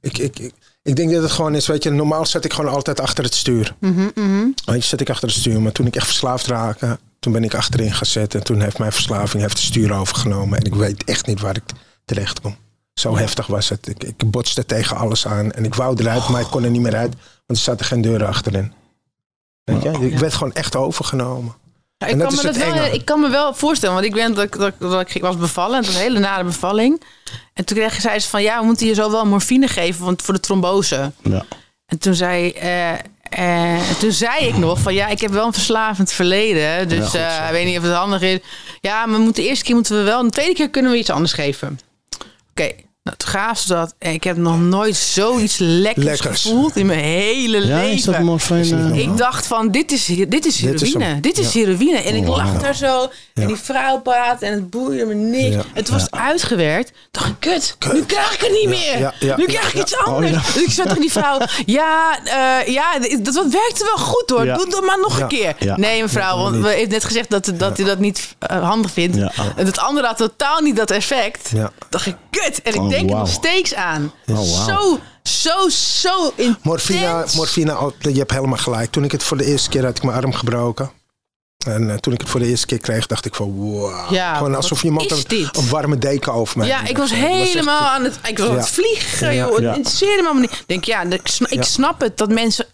[0.00, 0.52] Ik, ik, ik,
[0.86, 3.34] ik denk dat het gewoon is, weet je, normaal zat ik gewoon altijd achter het
[3.34, 3.74] stuur.
[4.64, 5.60] Weet je, zat ik achter het stuur.
[5.60, 8.34] Maar toen ik echt verslaafd raakte, toen ben ik achterin gezet.
[8.34, 10.58] En toen heeft mijn verslaving heeft het stuur overgenomen.
[10.58, 11.62] En ik weet echt niet waar ik
[12.04, 12.56] terecht kom.
[12.94, 13.88] Zo heftig was het.
[13.88, 15.52] Ik, ik botste tegen alles aan.
[15.52, 17.14] En ik wou eruit, maar ik kon er niet meer uit.
[17.46, 18.72] Want er zaten geen deuren achterin.
[19.64, 19.90] Weet je?
[19.90, 21.54] Ik werd gewoon echt overgenomen.
[22.06, 22.94] En ik, dat kan is me het dat wel, enge.
[22.94, 25.76] ik kan me wel voorstellen, want ik, ben, dat, ik- dat, dat ik was bevallen.
[25.76, 27.02] Het was een hele nare bevalling.
[27.54, 30.22] En toen kreeg zei ze van, ja, we moeten je zo wel morfine geven want
[30.22, 31.12] voor de trombose.
[31.22, 31.44] Ja.
[31.86, 32.92] En toen zei, eh,
[33.30, 36.88] eh, toen zei ik nog van, ja, ik heb wel een verslavend verleden.
[36.88, 38.38] Dus Ja, eh, ik weet niet of het handig is.
[38.80, 41.10] Ja, maar moeten de eerste keer moeten we wel, de tweede keer kunnen we iets
[41.10, 41.80] anders geven.
[42.50, 42.70] Oké,
[43.06, 43.94] nou, gaven ze dat.
[43.98, 46.42] Ik heb nog nooit zoiets lekkers, Lekkers.
[46.42, 47.90] gevoeld in mijn hele Ja, leven.
[47.92, 49.02] is dat morfine?
[49.02, 51.20] Ik dacht van, dit is, dit is Dit is heroïne.
[51.20, 51.60] Dit is Ja.
[51.60, 51.98] heroïne.
[51.98, 53.08] En ik Oh, lag daar zo.
[53.34, 55.54] En die vrouw praat en het boeide me niks.
[55.54, 55.62] Ja.
[55.74, 56.92] Het was uitgewerkt.
[57.10, 58.98] dacht ik, kut, nu krijg ik het niet meer.
[58.98, 59.80] Ja, ja, nu krijg ik ja.
[59.80, 60.32] iets anders.
[60.32, 60.52] Oh, ja.
[60.54, 64.44] Dus ik zei tegen die vrouw, ja, eh, ja dat, dat werkte wel goed hoor.
[64.44, 64.56] Ja.
[64.56, 65.22] Doe dat maar nog Ja.
[65.22, 65.54] een keer.
[65.58, 65.76] Ja.
[65.76, 69.16] Nee mevrouw, want we heeft net gezegd dat, dat u dat niet eh, handig vindt.
[69.16, 69.32] Ja.
[69.56, 71.50] En het andere had totaal niet dat effect.
[71.54, 71.70] Ja.
[71.90, 72.62] dacht ik, kut.
[72.62, 73.24] En ik Denk er wauw.
[73.24, 74.12] nog steeds aan.
[74.26, 74.66] Oh, wauw.
[74.66, 76.56] Zo, zo, zo intens.
[76.62, 78.90] Morfine, morfine, oh, je hebt helemaal gelijk.
[78.90, 80.90] Toen ik het voor de eerste keer had ik mijn arm gebroken.
[81.66, 84.12] En eh, toen ik het voor de eerste keer kreeg, dacht ik van wow.
[84.12, 87.80] Ja, Gewoon alsof iemand een, een warme deken over mij Ja, ik was echt- helemaal
[87.80, 88.60] aan het, ik was aan Ja.
[88.60, 89.44] het vliegen, Ja.
[89.46, 89.54] joh.
[89.54, 89.74] Het Ja.
[89.74, 90.52] interesseerde me allemaal niet.
[90.52, 91.02] Ik denk, ja,
[91.48, 92.66] ik snap het dat mensen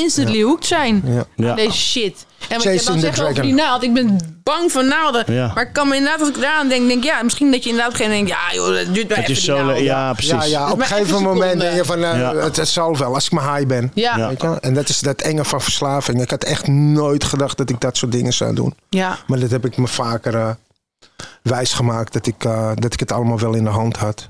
[0.00, 1.24] instantly hooked zijn Ja.
[1.36, 1.54] Ja.
[1.54, 2.26] deze shit.
[2.48, 5.32] En wat je dan zegt over die naald, ik ben bang voor naalden.
[5.34, 5.50] Ja.
[5.54, 7.94] Maar ik kan me inderdaad, als ik eraan denk, denk ja, misschien dat je inderdaad
[7.94, 9.78] geen denkt, ja joh, dat duurt wel even die naald.
[9.78, 10.30] Ja, precies.
[10.32, 12.34] Ja, ja, op een gegeven moment denk je van, eh, Ja.
[12.34, 13.90] het, het zal wel, als ik maar high ben.
[13.94, 14.16] Ja, Ja.
[14.18, 14.28] ja.
[14.28, 14.58] Weet je?
[14.60, 16.22] En dat is dat enge van verslaving.
[16.22, 18.74] Ik had echt nooit gedacht dat ik dat soort dingen zou doen.
[19.26, 20.50] Maar dat heb ik me vaker eh
[21.42, 24.28] wijs gemaakt dat ik, eh, dat ik het allemaal wel in de hand had.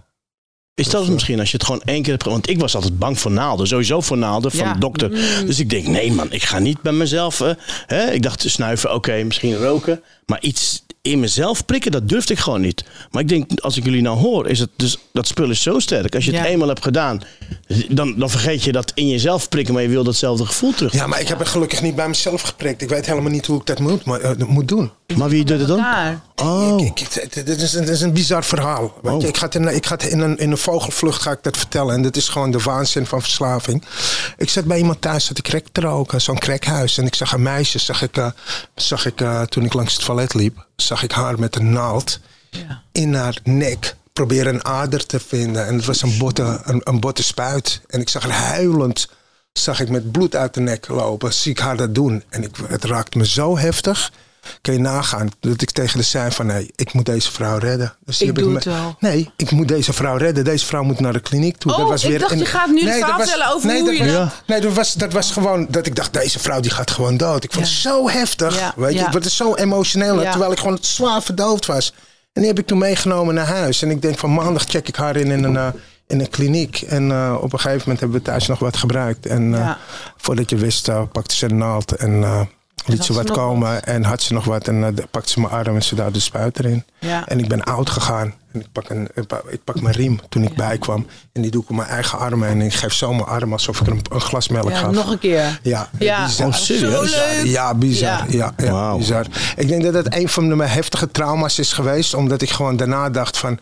[0.75, 2.25] Is dat het misschien als je het gewoon één keer hebt...
[2.25, 3.67] Want ik was altijd bang voor naalden.
[3.67, 4.73] Sowieso voor naalden van Ja.
[4.73, 5.11] de dokter.
[5.47, 7.41] Dus ik denk, nee man, ik ga niet bij mezelf...
[7.41, 7.51] eh,
[7.87, 8.11] hè?
[8.11, 10.03] Ik dacht, snuiven, oké, misschien roken.
[10.27, 12.85] Maar iets in mezelf prikken, dat durfde ik gewoon niet.
[13.11, 14.97] Maar ik denk, als ik jullie nou hoor, is het dus...
[15.13, 16.15] Dat spul is zo sterk.
[16.15, 16.47] Als je het Ja.
[16.47, 17.21] eenmaal hebt gedaan,
[17.89, 19.75] dan, dan vergeet je dat in jezelf prikken.
[19.75, 20.93] Maar je wil datzelfde gevoel terug.
[20.93, 22.83] Ja, maar ik heb het gelukkig niet bij mezelf geprikt.
[22.83, 24.91] Ik weet helemaal niet hoe ik dat moet, maar, eh, moet doen.
[25.17, 25.77] Maar wie doet het dan?
[25.77, 26.21] Daar.
[26.37, 28.95] Oh, Ik, ik, dit, is, een- dit is een bizar verhaal.
[29.03, 29.23] Oh.
[29.25, 31.57] ik ga, het in, ik ga het in, een, in een vogelvlucht ga ik dat
[31.57, 31.95] vertellen.
[31.95, 33.85] En dit is gewoon de waanzin van verslaving.
[34.37, 36.21] Ik zat bij iemand thuis dat ik crack te roken.
[36.21, 36.99] Zo'n crackhuis.
[36.99, 38.27] En ik zag een meisje, zag ik, eh,
[38.75, 42.21] zag ik eh, toen ik langs het toilet liep, zag ik haar met een naald
[42.51, 42.83] Ja.
[42.93, 45.67] in haar nek proberen een ader te vinden.
[45.67, 47.81] En het was een botte, een, een botte spuit.
[47.89, 49.09] En ik zag haar huilend,
[49.53, 51.35] zag ik met bloed uit de nek lopen.
[51.35, 52.25] Zie ik haar dat doen.
[52.29, 54.13] En ik, het raakte me zo heftig.
[54.61, 56.47] Kun je nagaan dat ik tegen de zei van...
[56.47, 57.95] nee, ik moet deze vrouw redden.
[58.05, 58.97] Dus Ik heb doe me- het wel.
[59.01, 60.45] Nee, ik moet deze vrouw redden.
[60.45, 61.73] Deze vrouw moet naar de kliniek toe.
[61.73, 64.05] Oh, ik dacht, je gaat nu het dat verhaal vertellen over nee, hoe dat je
[64.05, 64.33] was- Ja.
[64.47, 67.45] Nee, dat was, dat was gewoon dat ik dacht, deze vrouw die gaat gewoon dood.
[67.45, 68.59] Ik vond het zo heftig.
[68.59, 70.21] Ja, Weet je, werd er zo emotioneel.
[70.21, 71.95] Terwijl ik gewoon zwaar verdoofd was.
[72.33, 73.83] En die heb ik toen meegenomen naar huis.
[73.83, 75.57] En ik denk van maandag check ik haar in, in een...
[75.57, 75.67] eh,
[76.07, 76.81] in een kliniek.
[76.81, 79.27] En eh, op een gegeven moment hebben we thuis nog wat gebruikt.
[79.27, 79.71] En eh,
[80.17, 82.25] voordat je wist, pakte ze een naald en
[82.87, 83.85] liet ze wat komen.
[83.85, 86.21] En had ze nog wat en eh, pakte ze mijn arm en ze daar de
[86.21, 86.85] spuit erin.
[86.99, 87.27] Ja.
[87.27, 88.35] En ik ben oud gegaan.
[88.53, 89.09] En ik pak, een,
[89.49, 91.07] ik pak- mijn riem toen ik bijkwam.
[91.33, 92.43] En die doe ik op mijn eigen arm.
[92.45, 94.93] En ik geef zo mijn arm alsof ik er een, een glas melk Ja, gaf.
[94.93, 95.61] nog een keer.
[95.63, 96.47] Ja, Ja, bizar.
[96.47, 96.93] Oh, serieus?
[96.93, 97.27] Zo Bizar.
[97.37, 97.47] leuk.
[97.47, 98.25] Ja, bizar.
[98.33, 98.53] Ja.
[98.57, 98.65] Ja.
[98.67, 99.27] Ja, bizar.
[99.57, 102.15] Ik denk dat het een van de mijn heftige trauma's is geweest.
[102.15, 103.59] Omdat ik gewoon daarna dacht van...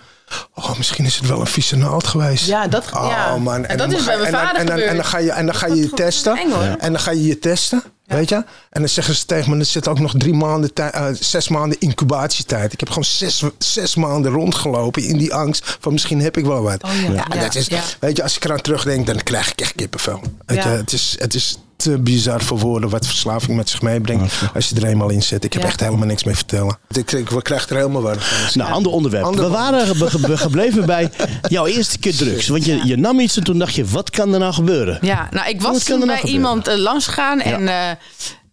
[0.54, 2.46] Oh, misschien is het wel een vieze naald geweest.
[2.46, 3.37] Ja, dat- oh, ja.
[3.37, 3.64] Man.
[3.64, 5.04] En dat dan is ga je- bij mijn en dan- vader en dan, en dan
[5.04, 6.37] ga je, en dan ga je je Dat testen.
[6.38, 6.50] eng.
[6.78, 7.83] En dan ga je je testen.
[8.16, 8.35] Weet je?
[8.70, 11.81] En dan zeggen ze tegen me, er zit ook nog drie maanden, eh, zes maanden
[11.81, 12.73] incubatietijd.
[12.73, 16.62] Ik heb gewoon zes, zes maanden rondgelopen in die angst van misschien heb ik wel
[16.62, 16.83] wat.
[16.83, 17.12] Oh ja.
[17.12, 17.83] Ja, dat is, ja.
[18.01, 20.20] Weet je, als ik eraan terugdenk, dan krijg ik echt kippenvel.
[20.46, 24.35] Weet je, het, is, het is te bizar voor woorden wat verslaving met zich meebrengt
[24.55, 25.45] als je er eenmaal in zit.
[25.45, 25.69] Ik heb Ja.
[25.69, 26.79] echt helemaal niks meer vertellen.
[26.88, 28.51] Ik, ik, ik krijg er helemaal warm van.
[28.61, 29.25] Nou, ander onderwerp.
[29.25, 31.11] Ander we waren ge- gebleven bij
[31.49, 32.49] jouw eerste keer drugs.
[32.49, 34.99] Want je, je nam iets en toen dacht je, wat kan er nou gebeuren?
[35.01, 36.40] Ja, nou, ik was toen nou bij gebeuren?
[36.40, 37.90] iemand eh, langs gegaan en eh,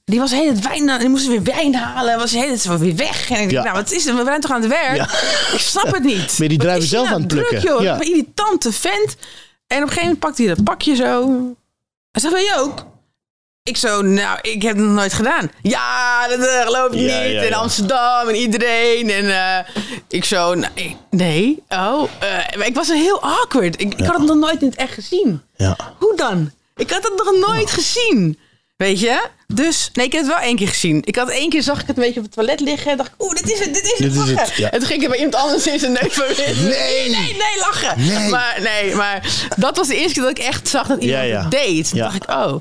[0.06, 3.30] die was heel het wijn, die moest weer wijn halen, was heel het weer weg.
[3.30, 4.16] En ik dacht, nou, wat is het?
[4.16, 4.96] We zijn toch aan het werk?
[4.96, 5.04] Ja.
[5.54, 6.36] Ik snap het niet.
[6.38, 7.70] Je die druiven hij zelf nou aan het druk, plukken?
[7.72, 7.82] joh?
[7.82, 7.96] Ja.
[7.96, 9.16] Een irritante vent.
[9.68, 11.28] En op een gegeven moment pakt hij dat pakje zo.
[12.12, 12.86] Hij zegt, wil je ook?
[13.68, 15.52] Ik zo, nou, ik heb het nog nooit gedaan.
[15.62, 17.32] Ja, dat eh, geloof Ja, niet.
[17.32, 17.54] ja, In.
[17.54, 19.10] Amsterdam en iedereen.
[19.10, 19.74] En eh,
[20.10, 20.98] ik zo, nee.
[21.10, 21.64] nee.
[21.70, 23.82] Oh, eh, ik was heel awkward.
[23.82, 25.42] Ik, ik had het nog nooit in het echt gezien.
[25.56, 25.78] Ja.
[26.00, 26.52] Hoe dan?
[26.76, 28.40] Ik had het nog nooit gezien.
[28.78, 29.22] Weet je?
[29.48, 31.02] Dus, nee, ik heb het wel één keer gezien.
[31.06, 32.92] Ik had één keer, zag ik het een beetje op het toilet liggen.
[32.92, 34.38] En dacht ik, oeh, dit is het, dit is het, Dit is lachen.
[34.38, 34.72] het, ja.
[34.72, 37.58] En toen ging ik er bij iemand anders in zijn neus van nee, nee, nee,
[37.60, 37.94] lachen.
[38.06, 38.30] Nee.
[38.30, 41.26] Maar, nee, maar dat was de eerste keer dat ik echt zag dat iemand Ja,
[41.28, 41.42] ja.
[41.42, 41.90] het deed.
[41.90, 42.56] Toen dacht ik, oh.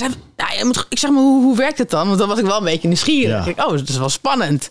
[0.00, 2.06] Hij zei, nou, ik zeg maar, hoe, hoe werkt het dan?
[2.06, 3.44] Want dan was ik wel een beetje nieuwsgierig.
[3.44, 3.50] Ja.
[3.50, 4.70] Ik dacht, oh, dat is wel spannend.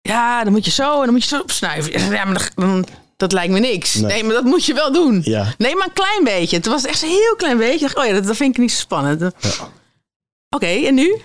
[0.00, 2.10] Ja, dan moet je zo en dan moet je zo opsnuiven.
[2.10, 3.94] Ja, maar dan, dat lijkt me niks.
[3.94, 4.04] Nee.
[4.04, 4.24] Nee.
[4.24, 5.20] maar dat moet je wel doen.
[5.24, 5.54] Ja.
[5.58, 6.56] Nee, maar een klein beetje.
[6.56, 7.74] Het was echt een heel klein beetje.
[7.74, 9.32] Ik dacht, oh ja, dat, dat vind ik niet zo spannend.
[10.48, 11.22] Oké, en nu?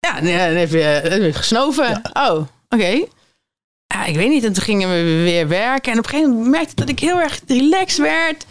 [0.00, 2.00] Ja, nee, dan heb je, dan heb je gesnoven.
[2.12, 3.04] Oh, oké.
[3.86, 4.44] Ja, ik weet niet.
[4.44, 5.92] En toen gingen we weer werken.
[5.92, 8.44] En op een gegeven moment merkte ik dat ik heel erg relaxed werd.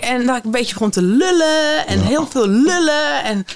[0.00, 1.86] En dat ik een beetje begon te lullen.
[1.86, 3.24] En heel veel lullen.
[3.24, 3.46] En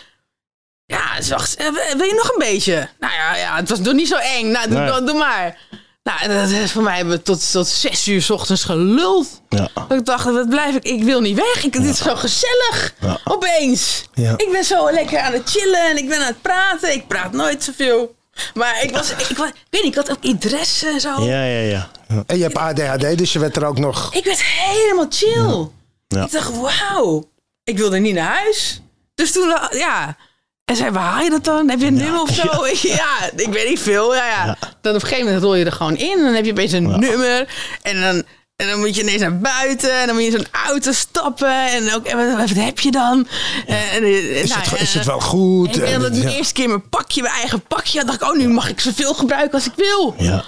[0.86, 1.66] ja, ze dacht, eh,
[1.96, 2.88] wil je nog een beetje?
[3.00, 4.50] Nou ja, ja het was nog niet zo eng.
[4.50, 4.90] Nou, doe, Nee.
[4.90, 5.58] doe, doe maar.
[6.02, 9.40] Nou, dat is voor mij hebben we tot, tot zes uur 's ochtends geluld.
[9.48, 9.68] Ja.
[9.74, 10.82] Dat ik dacht, wat blijf ik?
[10.84, 11.64] Ik wil niet weg.
[11.64, 12.94] Ik, Dit is zo gezellig.
[13.00, 13.18] Ja.
[13.24, 14.04] Opeens.
[14.14, 14.32] Ja.
[14.36, 16.92] Ik ben zo lekker aan het chillen en ik ben aan het praten.
[16.92, 18.14] Ik praat nooit zoveel.
[18.54, 21.22] Maar ik was, ik, was, ik weet niet, ik had ook interesse en zo.
[21.24, 21.90] Ja, ja, ja.
[22.26, 24.14] En je hebt ADHD, dus je werd er ook nog...
[24.14, 25.68] Ik werd helemaal chill.
[26.16, 26.24] Ja.
[26.24, 27.30] Ik dacht, wauw.
[27.64, 28.80] Ik wilde niet naar huis.
[29.14, 30.16] Dus toen, ja.
[30.64, 31.68] En zei, waar haal je dat dan?
[31.70, 32.66] Heb je een nummer of zo?
[32.96, 34.14] Ja, ik weet niet veel.
[34.14, 34.56] Ja, ja.
[34.80, 36.18] Dan op een gegeven moment rol je er gewoon in.
[36.18, 37.54] En dan heb je opeens een nummer.
[37.82, 38.22] En dan,
[38.60, 40.00] en dan moet je ineens naar buiten.
[40.00, 41.66] En dan moet je in zo'n auto stappen.
[41.70, 43.26] En ook, en wat, wat heb je dan?
[43.66, 45.78] En, en, Is, nou, het, ja, is het wel goed?
[45.80, 46.28] En En- de ja.
[46.30, 47.98] eerste keer mijn pakje, mijn eigen pakje.
[47.98, 50.14] Dan dacht ik, oh, nu mag ik zoveel gebruiken als ik wil.
[50.18, 50.44] Ja.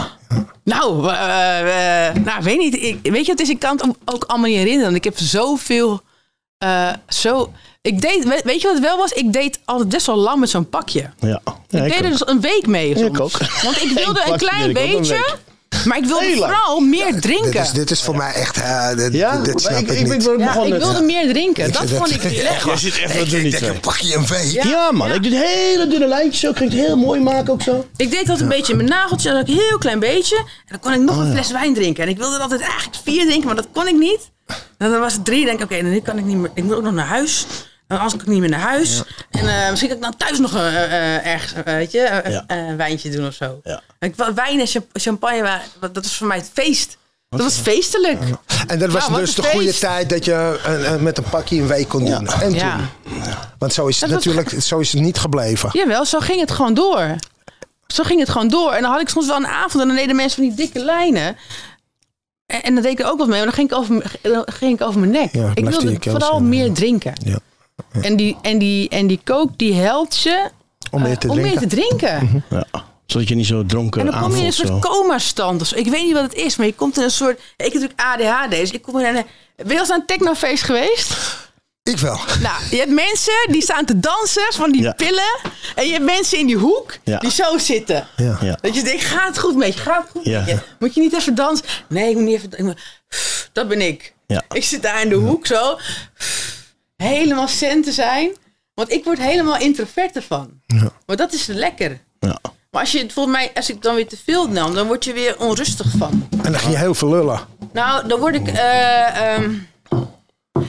[0.65, 2.75] Nou, eh, eh, nou, weet niet.
[2.75, 4.95] Ik, weet je, het is, ik kan het ook allemaal niet herinneren.
[4.95, 6.01] Ik heb zoveel,
[6.59, 7.53] eh, zo...
[7.83, 9.13] Ik deed, weet, weet je wat het wel was?
[9.13, 11.11] Ik deed altijd best wel lang met zo'n pakje.
[11.21, 11.29] Ja.
[11.29, 11.45] Ja,
[11.79, 12.97] ik ik deed er dus een week mee.
[12.99, 13.09] soms.
[13.09, 13.39] Ik ook.
[13.63, 15.25] Want ik wilde een klein een beetje.
[15.85, 17.53] Maar ik wilde vooral meer drinken.
[17.53, 18.57] Dit is, dit is voor mij echt...
[18.61, 19.37] eh, dit, Ja?
[19.43, 20.25] dit snap Maar ik, ik, ik, niet.
[20.25, 20.83] ben ja, begonnen ik net.
[20.83, 21.73] wilde meer drinken.
[21.73, 22.67] Dat vond ik Ja, lekker.
[22.67, 23.67] Jij zit echt Ik wat denk, zo.
[23.67, 24.51] een pakje week.
[24.53, 24.65] Ja.
[24.65, 25.09] Ja, man.
[25.09, 25.15] Ja.
[25.15, 26.51] Ik doe hele dunne lijntjes.
[26.51, 27.87] Ik ging het heel mooi maken ook zo.
[27.97, 30.37] Ik deed dat een beetje in mijn nageltje, dan een heel klein beetje.
[30.37, 32.03] En dan kon ik nog Oh, een fles wijn drinken.
[32.03, 34.31] En ik wilde er altijd eigenlijk vier drinken, maar dat kon ik niet.
[34.79, 35.45] En dan was het drie.
[35.45, 36.51] denk ik, oké, nu kan ik niet meer.
[36.55, 37.47] Ik moet ook nog naar huis.
[37.93, 39.03] En kan ik niet meer naar huis.
[39.31, 42.45] En eh, misschien kan ik dan thuis nog eh, eh, ergens, eh, weet je, Ja.
[42.47, 43.61] een wijntje doen of zo.
[43.65, 43.83] Ja.
[44.01, 46.97] Ik, wijn en champ- champagne, dat was voor mij het feest.
[47.29, 48.19] Dat was feestelijk.
[48.67, 50.59] En dat was Ja, dus de goede tijd dat je
[51.01, 52.27] met een pakje een week kon doen.
[52.29, 52.77] En Ja.
[52.77, 53.23] toen.
[53.59, 55.69] Want zo is het Dat was- natuurlijk zo is het niet gebleven.
[55.73, 57.15] Jawel, zo ging het gewoon door.
[57.87, 58.73] Zo ging het gewoon door.
[58.73, 60.85] En dan had ik soms wel een avond en dan deden mensen van die dikke
[60.85, 61.37] lijnen.
[62.47, 64.03] En, en dan deed ik er ook wat mee, maar dan ging ik over,
[64.47, 65.33] ging ik over mijn nek.
[65.33, 66.73] Ja, ik wilde vooral meer ja.
[66.73, 67.13] drinken.
[68.03, 70.51] En, die, en, die, en die kook die helpt je
[70.91, 71.69] Om meer eh, te om meer drinken.
[71.69, 72.45] te drinken.
[72.51, 72.67] Ja.
[73.07, 74.69] Zodat je niet zo dronken En dan kom je in een aanvoelt.
[74.71, 74.91] soort zo.
[74.91, 75.61] coma-stand.
[75.61, 75.77] of zo.
[75.77, 77.39] Ik weet niet wat het is, maar je komt in een soort...
[77.39, 79.25] Ik heb natuurlijk ADHD, dus ik kom in een...
[79.57, 81.13] Ben je al eens naar een technofeest geweest?
[81.83, 82.19] Ik wel.
[82.41, 84.93] Nou, je hebt mensen die staan te dansen van die Ja.
[84.93, 85.39] pillen.
[85.75, 87.19] En je hebt mensen in die hoek Ja.
[87.19, 88.07] die zo zitten.
[88.17, 88.39] Ja.
[88.41, 88.59] Ja.
[88.61, 89.81] Dat je denkt, gaat het goed met je?
[89.81, 90.39] Gaat het goed Ja.
[90.41, 90.59] met je?
[90.79, 91.67] Moet je niet even dansen?
[91.89, 92.77] Nee, ik moet niet even...
[93.53, 94.15] Dat ben ik.
[94.27, 94.43] Ja.
[94.53, 95.79] Ik zit daar in de hoek zo.
[97.03, 98.31] Helemaal zen te zijn.
[98.75, 100.61] Want ik word helemaal introvert ervan.
[101.07, 102.01] Maar dat is lekker.
[102.21, 102.39] Ja.
[102.71, 105.13] Maar als je volgens mij, als ik dan weer te veel nam, dan word je
[105.13, 106.29] weer onrustig van.
[106.43, 107.41] En dan ging je heel veel lullen.
[107.73, 108.49] Nou, dan word ik.
[108.49, 109.55] eh, ehm,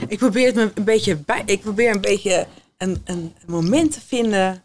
[0.08, 1.42] ik probeer het me een beetje bij.
[1.44, 2.46] Ik probeer een beetje
[2.78, 4.62] een, een moment te vinden.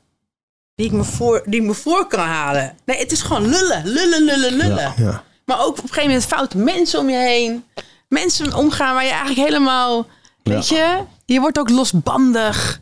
[0.76, 2.78] Die ik, me voor, die ik me voor kan halen.
[2.86, 3.82] Nee, het is gewoon lullen.
[3.88, 4.94] Lullen, lullen, lullen.
[4.98, 5.24] Ja.
[5.46, 7.64] Maar ook op een gegeven moment foute mensen om je heen.
[8.08, 10.08] Mensen omgaan waar je eigenlijk helemaal.
[10.44, 12.82] Weet je, je wordt ook losbandig.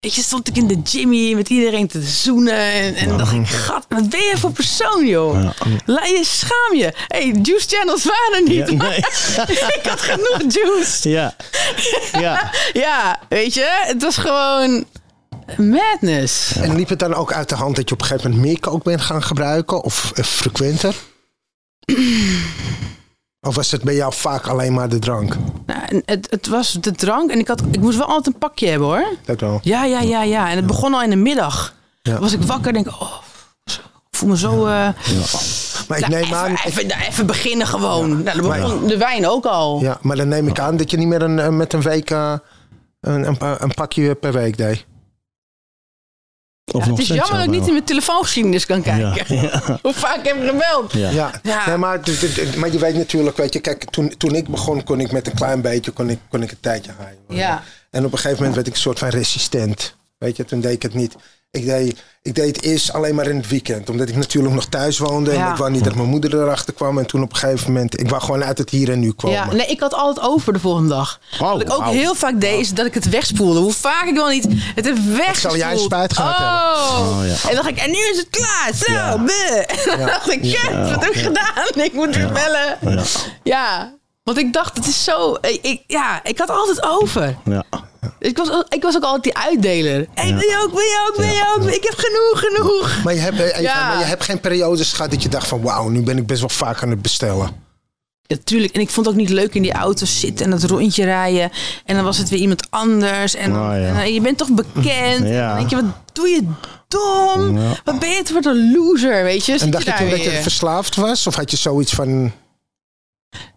[0.00, 2.58] Weet je, stond ik in de Jimmy met iedereen te zoenen.
[2.58, 5.50] En, en dacht ik, gat, wat ben je voor persoon, joh?
[5.84, 6.92] Laat je schaam je.
[7.08, 8.70] hey, juice channels waren niet.
[8.70, 8.96] Ja, nee.
[9.78, 11.08] ik had genoeg juice.
[11.08, 11.36] Ja.
[12.12, 12.50] Ja.
[12.72, 14.84] Ja, weet je, het was gewoon
[15.56, 16.56] madness.
[16.56, 18.60] En liep het dan ook uit de hand dat je op een gegeven moment meer
[18.60, 19.82] kook bent gaan gebruiken?
[19.82, 20.94] Of eh, frequenter?
[23.44, 25.36] Of was het bij jou vaak alleen maar de drank?
[25.66, 28.68] Nou, het, het was de drank en ik, had, ik moest wel altijd een pakje
[28.68, 29.04] hebben hoor.
[29.24, 29.58] Dat wel.
[29.62, 30.50] Ja, ja, ja, ja.
[30.50, 31.74] En het begon al in de middag.
[32.02, 32.18] Ja.
[32.18, 33.12] Was ik wakker en denk ik, oh,
[33.64, 33.80] ik
[34.10, 34.66] voel me zo...
[34.66, 34.88] eh,
[35.88, 36.54] Maar ik nou, neem even, aan...
[36.64, 38.22] even, nou, even beginnen gewoon.
[38.22, 39.80] Nou, de wijn ook al.
[39.80, 42.10] Ja, maar dan neem ik aan dat je niet meer een, eh, met een week
[42.10, 42.32] eh,
[43.00, 44.84] een, een, een pakje per week deed.
[46.72, 49.36] Of Ja, nog het is jammer dat ik niet in mijn telefoongeschiedenis kan kijken.
[49.36, 49.42] Ja.
[49.42, 49.78] Ja.
[49.82, 50.92] Hoe vaak heb ik gebeld?
[50.92, 51.10] Ja.
[51.10, 51.66] Ja, Ja.
[51.68, 52.00] Nee, maar,
[52.56, 55.34] maar je weet natuurlijk, weet je, kijk, toen, toen ik begon, kon ik met een
[55.34, 57.18] klein beetje, kon ik, kon ik een tijdje haaien.
[57.28, 57.62] Ja.
[57.90, 59.96] En op een gegeven moment werd ik een soort van resistent.
[60.18, 61.14] Weet je, toen deed ik het niet.
[61.54, 63.90] Ik deed, ik deed het eerst alleen maar in het weekend.
[63.90, 65.30] Omdat ik natuurlijk nog thuis woonde.
[65.30, 66.98] En ik wou niet dat mijn moeder erachter kwam.
[66.98, 69.36] En toen op een gegeven moment, ik wou gewoon uit het hier en nu komen.
[69.36, 71.20] Ja, nee, ik had altijd over de volgende dag.
[71.40, 73.60] Oh, Wat ik ook heel vaak deed, is dat ik het wegspoelde.
[73.60, 75.36] Hoe vaak ik wel niet het heb weggespoeld.
[75.36, 77.18] zal jij spijt gehad oh.
[77.18, 77.32] Oh, ja.
[77.32, 78.70] En dan dacht ik, en nu is het klaar.
[78.74, 78.92] Zo.
[78.92, 81.84] En dan dacht ik, shit, wat heb ik gedaan?
[81.84, 83.06] Ik moet weer bellen.
[83.42, 83.94] Ja.
[84.24, 85.34] Ja, want ik dacht, het is zo...
[85.40, 87.36] Ik, ik- ja, ik had altijd over.
[87.44, 87.64] Ja.
[88.18, 90.06] Ik was, ik was ook altijd die uitdeler.
[90.14, 91.68] Hey, wil je ook, wil je ook, wil je ook?
[91.70, 93.00] Ik heb genoeg, genoeg.
[93.04, 93.88] Maar je, hebt, eh, Eva, Ja.
[93.88, 95.62] maar je hebt geen periodes gehad dat je dacht van...
[95.62, 97.62] Wauw, nu ben ik best wel vaak aan het bestellen.
[98.22, 98.74] Ja, tuurlijk.
[98.74, 101.50] En ik vond het ook niet leuk in die auto zitten en dat rondje rijden.
[101.84, 103.34] En dan was het weer iemand anders.
[103.34, 104.02] En, dan- Oh, ja.
[104.02, 105.28] en je bent toch bekend.
[105.28, 105.40] Ja.
[105.40, 106.42] En dan denk je, wat doe je
[106.88, 107.58] dom?
[107.58, 107.68] Ja.
[107.84, 109.52] Wat ben je het voor een loser, weet je?
[109.52, 111.26] Zit En dacht je daar toen dat je verslaafd was?
[111.26, 112.32] Of had je zoiets van...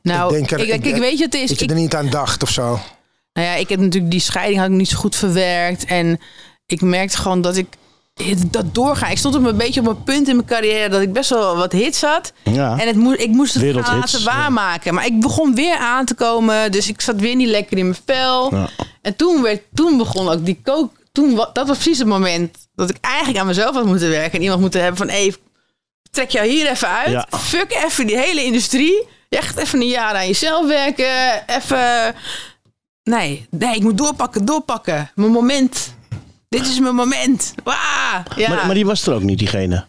[0.01, 1.49] Nou, ik denk er- ik, ik, ik- weet je, het is...
[1.49, 2.79] dat je Ik, er niet aan dacht of zo?
[3.33, 5.85] nou ja, ik heb natuurlijk die scheiding had ik niet zo goed verwerkt.
[5.85, 6.19] En
[6.65, 7.67] ik merkte gewoon dat ik
[8.47, 9.07] dat doorga.
[9.07, 11.55] Ik stond op een beetje op een punt in mijn carrière dat ik best wel
[11.57, 12.33] wat hits had.
[12.43, 12.79] Ja.
[12.79, 14.93] En het moest, ik moest het gaan laten waarmaken.
[14.93, 16.71] Maar ik begon weer aan te komen.
[16.71, 18.55] Dus ik zat weer niet lekker in mijn vel.
[18.55, 18.69] Ja.
[19.01, 20.91] En toen, werd, toen begon ook die kook.
[21.11, 24.31] Toen, dat was precies het moment dat ik eigenlijk aan mezelf had moeten werken.
[24.37, 25.09] En iemand moeten hebben van...
[25.09, 25.35] Hey,
[26.11, 27.09] trek jou hier even uit.
[27.11, 27.27] Ja.
[27.37, 29.07] Fuck even die hele industrie.
[29.29, 31.43] Je gaat even een jaar aan jezelf werken.
[31.47, 32.15] Even...
[33.03, 35.11] Nee, nee, ik moet doorpakken, doorpakken.
[35.15, 35.95] Mijn moment.
[36.49, 37.53] Dit is mijn moment.
[37.63, 38.49] Wah, ja.
[38.49, 39.85] Maar, maar die was er ook niet, diegene.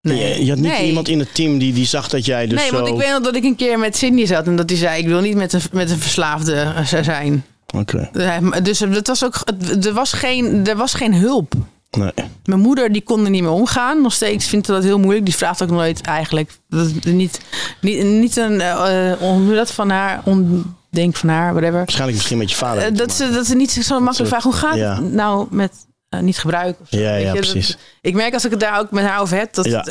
[0.00, 0.18] nee.
[0.38, 0.86] Je, je had niet Nee.
[0.86, 2.74] iemand in het team die, die zag dat jij dus nee, zo...
[2.74, 4.98] want ik weet nog dat ik een keer met Sydney zat en dat hij zei:
[5.00, 7.44] Ik wil niet met een, met een verslaafde eh, zijn.
[7.76, 8.10] Oké,
[8.62, 9.42] Dus het was ook,
[9.84, 11.54] er, was geen, er was geen hulp.
[11.96, 12.12] Nee.
[12.44, 14.02] Mijn moeder die kon er niet mee omgaan.
[14.02, 15.24] Nog steeds vindt ze dat heel moeilijk.
[15.24, 16.50] Die vraagt ook nooit eigenlijk.
[16.68, 17.40] Dat, niet,
[17.80, 18.52] niet, niet een.
[19.48, 20.22] je dat van haar?
[20.24, 21.76] Ondenk van haar, whatever.
[21.76, 22.82] Waarschijnlijk misschien met je vader.
[22.82, 24.44] Eh, dat, ze, dat ze niet zo makkelijk vraagt.
[24.44, 24.94] Hoe gaat ja.
[24.94, 25.72] het nou met
[26.20, 26.86] niet gebruiken?
[26.90, 27.24] Zo, Ja, ja, je?
[27.24, 27.76] Dat- precies.
[28.00, 29.54] ik merk als ik het daar ook met haar over heb.
[29.54, 29.82] Dat, Ja.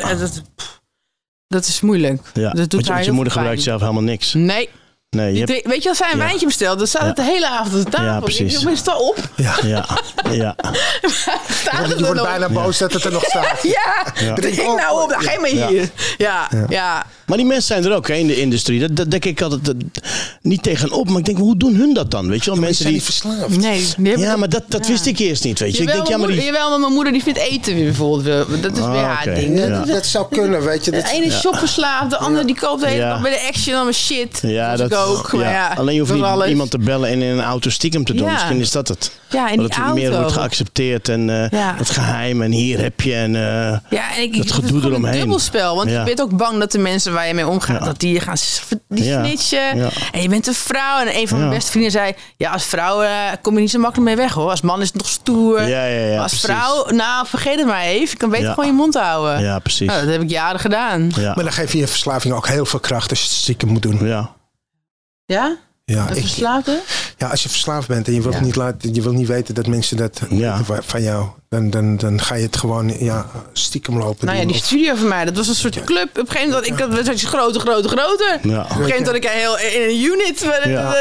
[1.48, 2.22] dat, is moeilijk.
[2.34, 2.50] ja.
[2.52, 4.34] Dat doet want je, haar want je moeder gebruikt zelf helemaal niks.
[4.34, 4.70] Nee,
[5.13, 6.23] Nee, je hebt- weet je, als zij een Ja.
[6.26, 8.06] wijntje bestelt, dan staat het de hele avond op de tafel.
[8.08, 8.54] Ja, Ik precies.
[8.62, 9.17] Jongens, sta op.
[9.36, 9.86] ja, ja.
[11.62, 13.60] Staat het Je wordt bijna boos dat het er nog staat.
[13.78, 14.34] Ja, Ja.
[14.34, 15.67] drink nou op, dan ga je maar Ja.
[15.67, 15.89] hier.
[16.17, 17.06] Ja, ja.
[17.26, 18.80] Maar die mensen zijn er ook hè, in de industrie.
[18.80, 19.76] Dat, dat denk ik altijd dat-
[20.41, 21.10] niet tegenop.
[21.10, 22.30] Maar ik denk, hoe doen hun dat dan?
[22.30, 23.04] Weet je wel, Mensen die...
[23.04, 23.58] verslaafd.
[23.58, 24.91] Nee, die hebben Ja, maar dat, dat Ja.
[24.91, 25.82] wist ik eerst niet, weet je.
[25.84, 26.43] Ik denk, ja, maar die...
[26.43, 28.63] jawel, maar mijn moeder die vindt eten weer bijvoorbeeld.
[28.63, 29.36] Dat is Ah, weer haar oké.
[29.39, 29.60] ding.
[29.60, 29.80] Ja.
[29.86, 30.91] Dat zou kunnen, weet je.
[30.91, 33.10] De ene is shopverslaafd, de andere die koopt de hele Ja.
[33.10, 34.39] dag bij de Action allemaal shit.
[34.41, 35.34] Ja, dat ik ook.
[35.34, 35.74] Maar ja.
[35.78, 36.50] Alleen je hoeft niet alles.
[36.50, 38.26] iemand te bellen en in een auto stiekem te doen.
[38.26, 38.32] Ja.
[38.34, 39.12] Misschien is dat het.
[39.30, 40.20] Ja, in dat het meer auto.
[40.20, 41.74] wordt geaccepteerd en eh, Ja.
[41.78, 43.36] het geheim en hier heb je en...
[43.36, 43.42] eh,
[43.89, 45.13] Ja, en ik, Dat ik- gedoe het eromheen.
[45.13, 45.76] een dubbelspel.
[45.76, 46.00] Want Ja.
[46.00, 47.86] je bent ook bang dat de mensen waar je mee omgaat, Ja.
[47.86, 48.36] dat die je gaan
[48.88, 49.26] die Ja.
[49.26, 49.78] snitchen.
[49.78, 49.89] Ja.
[50.12, 51.00] En je bent een vrouw.
[51.00, 51.56] En een van mijn Ja.
[51.56, 53.10] beste vrienden zei, ja, als vrouw eh,
[53.42, 54.50] kom je niet zo makkelijk mee weg hoor.
[54.50, 55.62] Als man is het nog stoer.
[55.62, 56.50] Ja, ja, ja, Maar als precies.
[56.58, 58.10] vrouw, nou vergeet het maar even.
[58.10, 58.54] Je kan beter Ja.
[58.54, 59.42] gewoon je mond houden.
[59.44, 59.88] ja, precies.
[59.88, 61.12] Nou, dat heb ik jaren gedaan.
[61.16, 61.32] Ja.
[61.36, 63.82] maar dan geef je je verslaving ook heel veel kracht als je het stiekem moet
[63.82, 64.08] doen.
[64.08, 64.32] ja.
[65.25, 65.57] Ja?
[65.86, 66.81] Ja, Dat ik, verslaafde?
[67.17, 68.41] ja, als je verslaafd bent en je wilt, Ja.
[68.41, 70.63] niet, laten, je wilt niet weten dat mensen dat Ja.
[70.63, 74.56] van jou, dan, dan, dan ga je het gewoon ja, stiekem lopen Nou ja, die
[74.56, 76.10] studio van mij, dat was een soort club.
[76.10, 78.39] Op een gegeven moment, ik werd groter, groter, groter.
[78.42, 78.62] Ja.
[78.62, 80.39] Op een gegeven moment had ik een heel in een unit.
[80.63, 80.70] Ja.
[80.70, 80.94] Ja.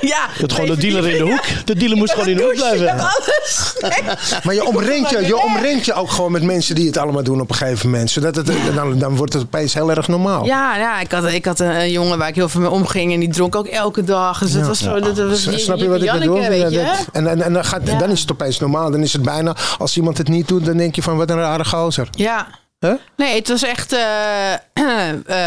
[0.00, 0.28] ja.
[0.40, 1.42] Dat gewoon de dealer in de hoek.
[1.64, 2.98] De dealer moest gewoon in de hoek blijven.
[2.98, 3.74] alles.
[4.44, 7.40] Maar je omringt je, je omringt je ook gewoon met mensen die het allemaal doen
[7.40, 8.10] op een gegeven moment.
[8.10, 10.44] Zodat het, dan, dan wordt het opeens heel erg normaal.
[10.44, 13.20] Ja, ja ik, had, ik had een jongen waar ik heel veel mee omging en
[13.20, 14.38] die dronk ook elke dag.
[14.38, 15.00] Dus dat was zo.
[15.00, 16.40] Dat, dat was Snap je wat ik bedoel?
[16.42, 17.98] Dat- en en, en dan, gaat, Ja.
[17.98, 18.90] dan is het opeens normaal.
[18.90, 21.36] Dan is het bijna, als iemand het niet doet, dan denk je van wat een
[21.36, 22.08] rare gozer.
[22.10, 22.60] Ja.
[22.80, 22.92] Huh?
[23.16, 23.92] Nee, het was echt.
[23.92, 24.52] eh,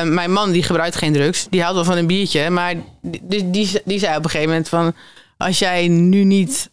[0.01, 1.47] eh, mijn man die gebruikt geen drugs.
[1.49, 2.49] Die houdt wel van een biertje.
[2.49, 3.49] Maar die,
[3.85, 4.93] die, zei op een gegeven moment van...
[5.37, 6.69] Als jij nu niet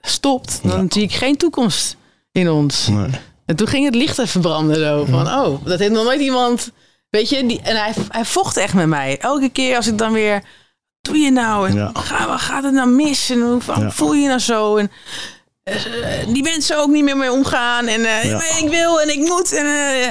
[0.00, 1.96] stopt, dan zie ik geen toekomst
[2.32, 2.86] in ons.
[2.88, 3.10] Nee.
[3.46, 5.04] En toen ging het licht even branden zo.
[5.04, 6.70] Van, oh, dat heeft nog nooit iemand...
[7.10, 9.18] Weet je, die, en hij, hij vocht echt met mij.
[9.18, 10.42] Elke keer als ik dan weer...
[11.00, 11.68] Doe je nou?
[11.68, 11.90] En Ja.
[11.94, 13.30] ga, waar gaat het nou mis?
[13.30, 14.76] En hoe voel je je nou zo?
[14.76, 14.90] En
[16.32, 17.86] die mensen ook niet meer mee omgaan.
[17.86, 18.40] En eh, Ja.
[18.62, 19.52] ik wil en ik moet.
[19.52, 19.66] En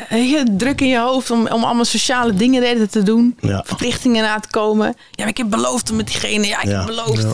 [0.09, 3.37] eh, je, druk in je hoofd om, om allemaal sociale dingen te doen.
[3.39, 3.63] Ja.
[3.65, 4.85] Verplichtingen na te komen.
[4.87, 6.47] Ja, maar ik heb beloofd om met diegene.
[6.47, 6.77] Ja, ik Ja.
[6.77, 7.21] heb beloofd.
[7.21, 7.33] Ja.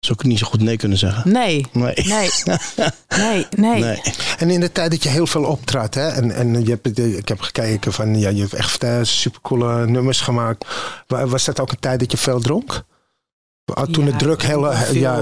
[0.00, 1.32] Zou ik niet zo goed nee kunnen zeggen.
[1.32, 1.92] Nee, Nee.
[1.94, 2.30] nee,
[3.16, 3.80] nee, nee.
[3.80, 4.00] Nee.
[4.38, 7.28] En in de tijd dat je heel veel optrad, hè, en, en je hebt, ik
[7.28, 10.64] heb gekeken van, ja, je hebt echt uh, supercoole nummers gemaakt.
[11.06, 12.82] Wa- Was dat ook een tijd dat je veel dronk?
[13.74, 15.20] Ah, Toen Ja, de druk heel, veel, ja,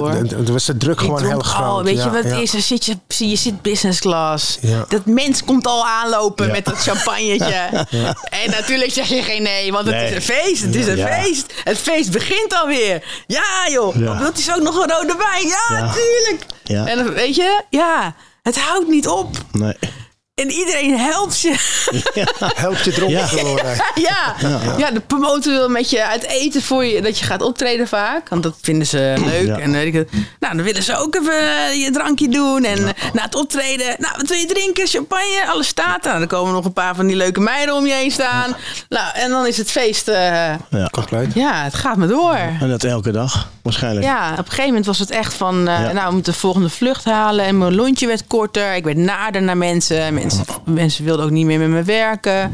[0.53, 1.67] was de druk Ik gewoon heel groot.
[1.67, 2.39] al, weet ja, je wat het ja.
[2.39, 2.67] is?
[2.67, 2.97] Zit je,
[3.29, 4.59] je zit business class.
[4.61, 4.85] Ja.
[4.89, 6.53] Dat mens komt al aanlopen Ja.
[6.53, 7.87] met dat champagnetje.
[8.45, 10.63] En natuurlijk zeg je geen nee, want het is een feest.
[10.63, 11.53] Het is een feest.
[11.65, 13.05] Het feest begint alweer.
[13.27, 13.97] Ja joh.
[13.97, 14.15] Ja.
[14.19, 15.47] Dat is ook nog een rode wijn.
[15.47, 15.93] Ja, Ja.
[15.93, 16.47] tuurlijk.
[16.65, 16.87] Ja.
[16.87, 19.37] En weet je, ja, het houdt niet op.
[19.53, 19.75] Nee.
[20.35, 21.55] En iedereen helpt je.
[22.55, 23.27] Help je dronken Ja.
[23.29, 23.77] te worden.
[23.95, 24.35] ja.
[24.79, 24.91] Ja.
[24.91, 28.29] de promotor wil met je uit eten voor je, dat je gaat optreden vaak.
[28.29, 29.47] Want dat vinden ze leuk.
[29.47, 29.59] Ja.
[29.59, 30.11] En weet ik het.
[30.41, 32.65] Nou, dan willen ze ook even eh, je drankje doen.
[32.65, 34.87] En eh, na het optreden, nou, wat wil je drinken?
[34.87, 36.03] Champagne, alles staat.
[36.05, 38.57] Nou, dan komen nog een paar van die leuke meiden om je heen staan.
[38.89, 40.15] Nou, en dan is het feest, eh,
[40.71, 40.89] Ja.
[40.91, 41.35] Compleet.
[41.35, 42.35] ja, het gaat maar door.
[42.61, 44.07] En dat elke dag, waarschijnlijk.
[44.07, 45.93] Ja, op een gegeven moment was het echt van, eh, Ja.
[45.93, 47.45] nou, we moeten de volgende vlucht halen.
[47.45, 48.75] En mijn lontje werd korter.
[48.75, 50.15] Ik werd nader naar mensen.
[50.25, 52.53] Mensen, mensen wilden ook niet meer met me werken.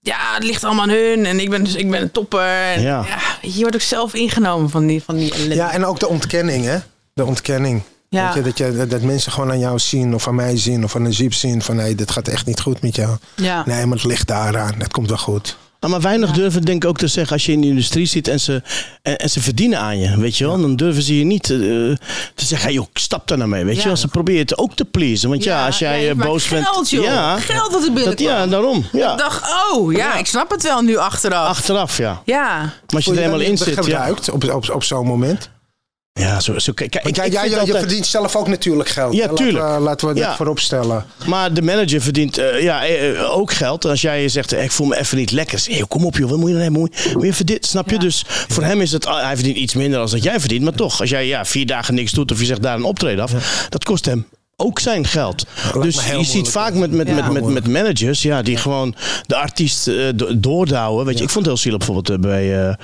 [0.00, 1.26] Ja, het ligt allemaal aan hun.
[1.26, 2.40] En ik ben, dus, ik ben een topper.
[2.40, 3.04] En, Ja.
[3.08, 3.18] ja.
[3.48, 5.54] je, wordt ook zelf ingenomen van die, van die.
[5.54, 6.78] Ja, en ook de ontkenning, hè?
[7.14, 7.82] De ontkenning.
[8.08, 8.34] Ja.
[8.34, 10.96] Je, dat, je, dat, dat mensen gewoon aan jou zien, of aan mij zien, of
[10.96, 13.16] aan een jeep zien van hé, dit gaat echt niet goed met jou.
[13.34, 13.62] Ja.
[13.66, 14.74] Nee, maar het ligt daaraan.
[14.78, 15.56] Het komt wel goed.
[15.84, 18.28] Ah, maar weinig durven denk ik ook te zeggen als je in de industrie zit
[18.28, 18.62] en ze,
[19.02, 20.18] en, en ze verdienen aan je.
[20.18, 20.60] Weet je wel?
[20.60, 23.64] Dan durven ze je niet eh, te zeggen, hey, joh, stap daar nou mee.
[23.64, 23.80] Weet Ja.
[23.82, 23.96] je wel?
[23.96, 25.28] Ze proberen het ook te pleasen.
[25.28, 26.66] Want ja, als jij je eh, boos bent.
[26.68, 27.04] geld, joh.
[27.04, 28.26] Ja, Geld dat dat, binnenkwam.
[28.28, 28.84] ja, daarom.
[28.92, 29.12] Ja.
[29.12, 31.48] Ik dacht, oh, ja, ik snap het wel nu achteraf.
[31.48, 32.22] Achteraf, ja.
[32.24, 32.58] Ja.
[32.60, 33.66] Maar als je er helemaal in zit.
[33.74, 35.50] Ja, gebruikt op, op, op zo'n moment?
[36.20, 38.88] Ja zo, zo, kijk, Want ik- jij, ik jij, je altijd- verdient zelf ook natuurlijk
[38.88, 39.14] geld.
[39.14, 39.26] Ja, hè?
[39.28, 39.64] Laten tuurlijk.
[39.74, 40.36] we- Laten we dat Ja.
[40.36, 41.04] voorop stellen.
[41.26, 43.84] Maar de manager verdient eh, ja, eh, eh, ook geld.
[43.84, 45.58] Als jij zegt, ik voel me even niet lekker.
[45.58, 46.80] Zeg, je, kom op joh, wat moet je dan hebben?
[46.80, 47.94] Moet je, moet snap je?
[47.94, 48.00] Ja.
[48.00, 50.62] Dus voor hem is het, ah, hij verdient iets minder dan dat jij verdient.
[50.64, 53.24] Maar toch, als jij ja, vier dagen niks doet of je zegt daar een optreden
[53.24, 53.32] af.
[53.68, 55.46] Dat kost hem ook zijn geld.
[55.80, 57.14] Dus je ziet vaak met, met, Ja.
[57.14, 58.94] met, met, met managers ja, die gewoon
[59.26, 61.04] de artiest eh, do- doordouwen.
[61.06, 62.74] Weet je, ik vond het heel zielig bijvoorbeeld eh, bij, eh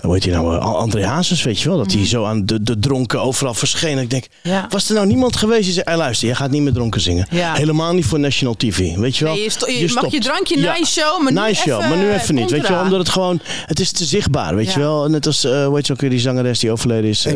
[0.00, 1.78] hoe heet nou, André Hazes, weet je wel.
[1.78, 3.98] Dat hij zo aan de, de dronken overal verscheen.
[3.98, 4.54] Ik denk, Mhm.
[4.54, 4.66] Ja.
[4.68, 7.26] was er nou niemand geweest die zei, hey, luister, jij gaat niet meer dronken zingen.
[7.30, 7.54] Ja.
[7.54, 9.34] Helemaal niet voor National TV, weet je wel.
[9.34, 11.96] Nee, je sto- je mag je drankje na je show, maar nu je even maar
[11.98, 12.50] nu even niet.
[12.50, 14.72] Weet je wel, omdat het gewoon, het is te zichtbaar, weet Ja.
[14.72, 15.08] je wel.
[15.08, 17.26] Net als, eh weet je ook weer die zangeres die overleden is.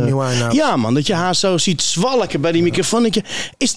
[0.50, 3.02] ja man, dat je haar zo ziet zwalken bij die microfoon.
[3.02, 3.22] Dat je,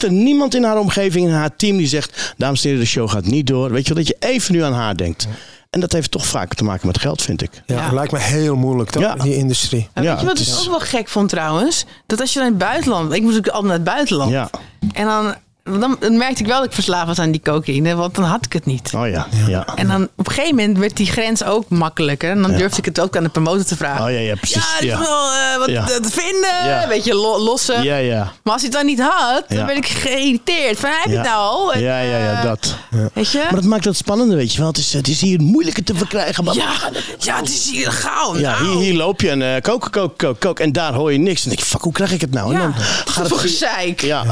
[0.04, 2.90] is er niemand in haar omgeving, in haar team die zegt, dames en heren, de
[2.90, 3.72] show gaat niet door.
[3.72, 5.28] Weet je wel, dat je even nu aan haar denkt.
[5.70, 7.50] En dat heeft toch vaak te maken met geld, vind ik.
[7.66, 7.94] Ja, Ja.
[7.94, 9.14] lijkt me heel moeilijk toch, Ja.
[9.16, 9.90] in die industrie.
[9.94, 11.86] En Ja, weet je wat het ik is- ook wel gek vond trouwens?
[12.06, 13.14] Dat als je naar het buitenland...
[13.14, 14.32] Ik moest ook altijd naar het buitenland.
[14.32, 14.50] Ja.
[14.94, 17.96] En dan, dan, dan merkte ik wel dat ik verslaafd was aan die cocaïne.
[17.96, 18.92] Want dan had ik het niet.
[18.96, 19.28] Oh ja.
[19.48, 19.66] ja.
[19.76, 22.30] En dan op een gegeven moment werd die grens ook makkelijker.
[22.32, 24.06] En dan durfde ik het ook aan de promotor te vragen.
[24.06, 24.56] Oh ja, ja, precies.
[24.56, 25.00] Ja, is Ja.
[25.00, 25.86] wel eh, wat Ja.
[25.86, 26.66] te vinden.
[26.66, 26.88] Ja.
[26.88, 27.84] Weet je, lo- lossen.
[27.84, 28.32] Ja, ja.
[28.44, 29.66] Maar als hij het dan niet had, dan Ja.
[29.66, 30.80] ben ik geïrriteerd.
[30.80, 31.18] Van, heb je Ja.
[31.18, 31.74] het nou al?
[31.74, 32.76] En, Ja, ja, ja, eh, dat.
[33.14, 33.38] Weet je?
[33.38, 34.68] Maar dat maakt het spannender, weet je wel.
[34.68, 36.44] Het is, het is hier moeilijker te verkrijgen.
[36.44, 36.72] Maar ja,
[37.20, 38.38] ja, het is hier gauw.
[38.38, 40.66] Ja, hier, hier loop je en eh koken, koken, koken, koken.
[40.66, 41.44] En daar hoor je niks.
[41.44, 42.54] En dan denk je, fuck, hoe krijg ik het nou?
[42.54, 42.74] En Ja, dan
[43.14, 43.50] gaat voor het...
[43.50, 44.02] gezeik.
[44.02, 44.24] Ja,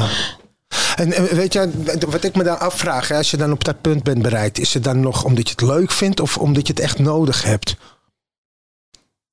[0.96, 1.70] En weet je,
[2.08, 4.74] wat ik me dan afvraag, hè, als je dan op dat punt bent bereikt, is
[4.74, 7.76] het dan nog omdat je het leuk vindt of omdat je het echt nodig hebt?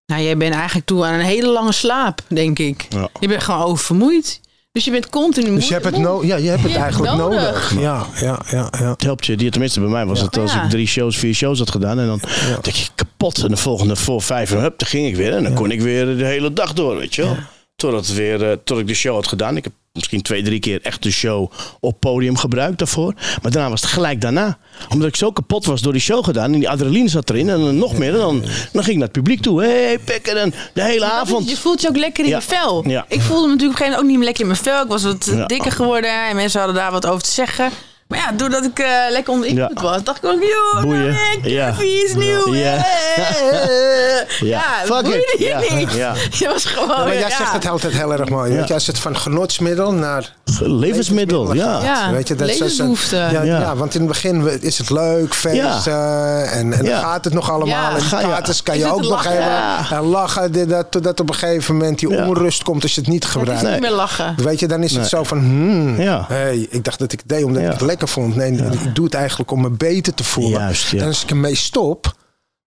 [0.05, 2.85] Nou, jij bent eigenlijk toe aan een hele lange slaap, denk ik.
[2.89, 3.09] Ja.
[3.19, 4.39] Je bent gewoon oververmoeid.
[4.71, 6.77] Dus je bent continu Dus je hebt het, moe- no ja, je hebt het Je
[6.77, 7.41] hebt het eigenlijk nodig.
[7.71, 7.79] nodig.
[7.81, 8.89] Ja, ja, ja, ja.
[8.89, 9.35] het helpt je.
[9.37, 10.63] Die, tenminste, bij mij was het als Ja.
[10.63, 11.99] ik drie shows, vier shows had gedaan.
[11.99, 12.19] En dan
[12.61, 13.37] denk je kapot.
[13.37, 15.33] En de volgende voor vijf uur, hup, dan ging ik weer.
[15.33, 17.37] En dan kon ik weer de hele dag door, weet je wel.
[17.75, 19.57] Totdat, het weer, eh, tot ik de show had gedaan.
[19.57, 23.13] Ik heb misschien twee, drie keer echt de show op podium gebruikt daarvoor.
[23.41, 24.57] Maar daarna was het gelijk daarna.
[24.89, 26.53] Omdat ik zo kapot was door die show gedaan.
[26.53, 27.49] En die adrenaline zat erin.
[27.49, 28.13] En dan nog meer.
[28.13, 28.41] En dan,
[28.71, 29.61] dan ging ik naar het publiek toe.
[29.63, 30.37] Hé, hey, pekken.
[30.41, 31.49] En de hele is- avond.
[31.49, 32.37] Je voelt je ook lekker in Ja.
[32.37, 32.87] je vel.
[32.89, 33.05] Ja.
[33.07, 34.81] Ik voelde me natuurlijk op een gegeven moment ook niet meer lekker in mijn vel.
[34.83, 35.45] Ik was wat Ja.
[35.45, 37.71] dikker geworden en mensen hadden daar wat over te zeggen.
[38.07, 39.81] Maar ja, doordat ik eh, lekker onder invloed Ja.
[39.81, 41.01] was, dacht ik ook, joh, Boeien.
[41.41, 41.67] nou, Ja.
[41.67, 42.53] Curvy is nieuw.
[42.53, 42.75] Ja.
[42.75, 42.83] eh.
[44.39, 44.47] Ja.
[44.47, 45.39] Ja, Fuck boeide it.
[45.39, 45.75] je Ja.
[45.75, 45.91] niet.
[45.93, 46.13] Ja.
[46.39, 47.29] Je was gewoon, maar jij ja.
[47.35, 48.53] zegt het altijd heel erg mooi.
[48.53, 51.79] Weet je, als het van genotsmiddel naar Levensmiddel, ja.
[51.83, 53.15] Ja, Weet je, dat is- levensbehoefte.
[53.15, 53.43] Ja, Ja.
[53.43, 53.75] ja.
[53.75, 56.51] want in het begin is het leuk, feesten.
[56.51, 56.89] En, en Ja.
[56.91, 57.67] dan gaat het nog allemaal.
[57.91, 57.95] Ja.
[57.95, 59.31] En gratis kan je ook nog lachen?
[59.31, 59.85] even Ja.
[59.91, 60.51] en lachen.
[60.51, 62.25] dit, Dat, totdat op een gegeven moment die Ja.
[62.27, 63.63] onrust komt als je het niet Het gebruikt.
[63.63, 64.35] is niet meer lachen.
[64.43, 65.09] Weet je, dan is het Nee.
[65.09, 66.25] zo van, hmm, Ja.
[66.27, 68.35] hey, ik dacht dat ik het deed omdat ik het lekker vond.
[68.35, 70.59] Nee, ik doe het eigenlijk om me beter te voelen.
[70.59, 71.01] Juist, ja.
[71.01, 72.15] En als ik ermee stop,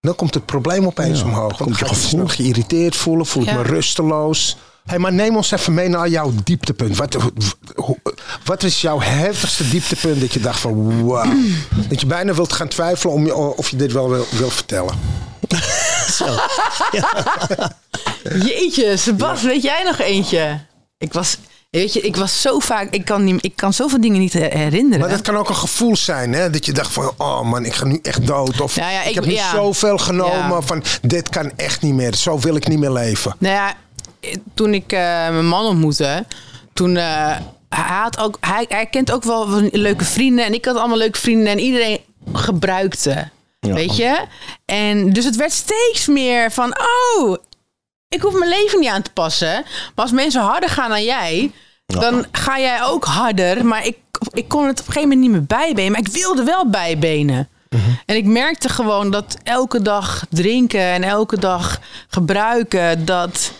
[0.01, 1.57] dan komt het probleem opeens Ja, omhoog.
[1.57, 2.09] dan Dan je ga ik me gevoel.
[2.11, 3.55] snel geïrriteerd voelen, voel ik Ja.
[3.57, 4.57] me rusteloos.
[4.85, 6.97] Hey, maar neem ons even mee naar jouw dieptepunt.
[6.97, 7.17] Wat,
[8.45, 11.33] wat is jouw heftigste dieptepunt dat je dacht van wow.
[11.89, 14.95] Dat je bijna wilt gaan twijfelen om je, of je dit wel wil, wil vertellen.
[18.45, 20.61] Jeetje, Sebas, weet jij nog eentje?
[20.99, 21.37] Ik was,
[21.71, 25.01] weet je, ik was zo vaak, ik kan, niet, ik kan zoveel dingen niet herinneren.
[25.01, 26.51] Maar dat kan ook een gevoel zijn, hè?
[26.51, 28.61] Dat je dacht van, oh man, ik ga nu echt dood.
[28.61, 29.51] Of Nou ja, ik, ik- heb nu ja.
[29.51, 30.61] zoveel genomen Ja.
[30.61, 32.15] van, dit kan echt niet meer.
[32.15, 33.35] Zo wil ik niet meer leven.
[33.39, 33.75] Nou ja,
[34.55, 36.25] toen ik eh, mijn man ontmoette,
[36.73, 37.37] toen eh,
[37.69, 41.19] hij had ook, hij, hij kent ook wel leuke vrienden en ik had allemaal leuke
[41.19, 41.99] vrienden en iedereen
[42.33, 43.29] gebruikte,
[43.61, 43.73] Ja.
[43.75, 44.25] weet je.
[44.65, 46.77] En dus het werd steeds meer van,
[47.19, 47.37] oh,
[48.15, 49.65] ik hoef mijn leven niet aan te passen.
[49.95, 51.53] Maar als mensen harder gaan dan jij,
[51.87, 53.67] dan ga jij ook harder.
[53.67, 53.97] Maar ik,
[54.33, 57.49] ik kon het op een gegeven moment niet meer bijbenen, maar ik wilde wel bijbenen.
[58.07, 63.53] En ik merkte gewoon dat elke dag drinken en elke dag gebruiken, dat.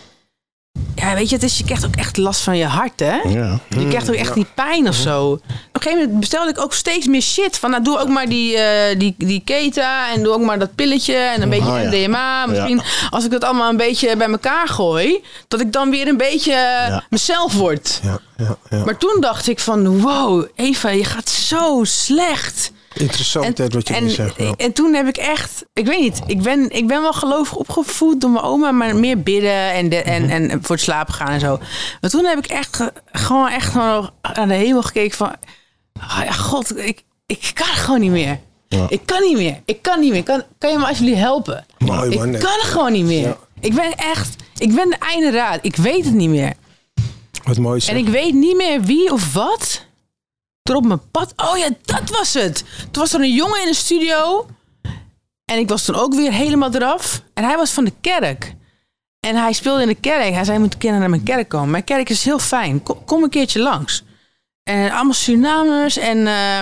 [1.01, 3.15] Ja, weet je, het is, je krijgt ook echt last van je hart, hè?
[3.15, 3.59] Ja.
[3.69, 5.31] Je krijgt ook echt die pijn of zo.
[5.31, 5.41] Op
[5.71, 7.57] een gegeven moment bestelde ik ook steeds meer shit.
[7.57, 10.75] Van, nou, doe ook maar die, eh, die, die keta en doe ook maar dat
[10.75, 11.89] pilletje en een beetje Oh, ja.
[11.89, 12.45] MDMA.
[12.45, 16.17] Misschien als ik dat allemaal een beetje bij elkaar gooi, dat ik dan weer een
[16.17, 16.55] beetje
[17.09, 17.99] mezelf word.
[18.03, 18.83] Ja, ja, ja.
[18.85, 22.71] Maar toen dacht ik van, wow, Eva, je gaat zo slecht.
[22.93, 24.37] Interessant dit wat je en, nu zegt.
[24.37, 24.53] ja.
[24.57, 28.21] en toen heb ik echt, ik weet niet, ik ben, ik ben wel gelovig opgevoed
[28.21, 31.39] door mijn oma, maar meer bidden en, de, en, en voor het slapen gaan en
[31.39, 31.59] zo.
[32.01, 35.31] Maar toen heb ik echt ge- gewoon echt gewoon naar de hemel gekeken van,
[35.93, 38.39] ja, god, ik, ik kan gewoon niet meer.
[38.67, 38.85] Ja.
[38.89, 39.61] Ik kan niet meer.
[39.65, 40.23] Ik kan niet meer.
[40.23, 41.65] Kan, kan je me alsjeblieft helpen?
[41.77, 42.29] Mooi, ik man.
[42.29, 42.41] Nee.
[42.41, 43.21] kan gewoon niet meer.
[43.27, 43.37] Ja.
[43.59, 45.59] Ik ben echt, ik ben de einde raad.
[45.61, 46.53] Ik weet het niet meer.
[47.43, 47.95] Wat mooi zeg.
[47.95, 49.85] En ik weet niet meer wie of wat
[50.63, 51.33] er op mijn pad.
[51.35, 52.63] Oh ja, dat was het.
[52.91, 54.47] Toen was er een jongen in de studio.
[55.45, 57.21] En ik was toen ook weer helemaal eraf.
[57.33, 58.55] En hij was van de kerk.
[59.19, 60.33] En hij speelde in de kerk.
[60.33, 61.69] Hij zei: Je moet een keer naar mijn kerk komen.
[61.69, 62.83] Mijn kerk is heel fijn.
[62.83, 64.03] Kom, kom een keertje langs.
[64.63, 65.97] En allemaal Surinamers.
[65.97, 66.61] En eh,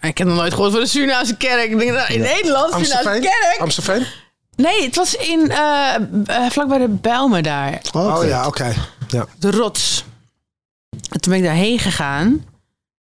[0.00, 1.70] ik heb nog nooit gehoord van de Surinaamse kerk.
[1.70, 3.56] Ik denk, nou, in Nederland, Surinaamse kerk.
[3.60, 4.06] Amstelveen?
[4.56, 5.94] Nee, het was in, eh
[6.26, 7.80] eh, vlakbij de Bijlmer daar.
[7.92, 8.74] Oh ja, oké.
[9.08, 9.26] Ja.
[9.38, 10.04] de rots.
[11.10, 12.44] En toen ben ik daarheen gegaan.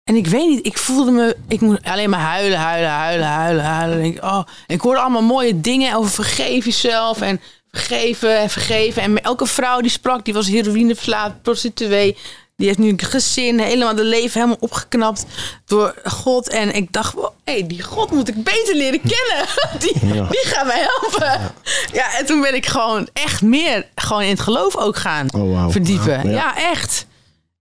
[0.10, 1.36] En ik weet niet, ik voelde me...
[1.48, 4.00] Ik moest alleen maar huilen, huilen, huilen, huilen, huilen.
[4.00, 7.22] En ik, oh, ik hoorde allemaal mooie dingen over vergeef jezelf.
[7.22, 7.42] En
[7.72, 9.02] vergeven en vergeven.
[9.02, 12.18] En elke vrouw die sprak, die was heroïneverslaafd, prostituee.
[12.58, 15.26] Die heeft nu een gezin, helemaal de leven helemaal opgeknapt
[15.66, 16.50] door God.
[16.50, 19.46] En ik dacht, hé, hey, die God moet ik beter leren kennen.
[19.80, 20.28] Die, Ja.
[20.30, 21.54] die gaat mij helpen.
[21.94, 22.18] Ja.
[22.18, 26.30] en toen ben ik gewoon echt meer gewoon in het geloof ook gaan Oh, verdiepen.
[26.30, 26.32] Ja.
[26.36, 27.06] Ja, echt.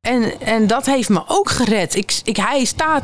[0.09, 1.95] En, en dat heeft me ook gered.
[1.95, 3.03] Ik, ik, hij, staat,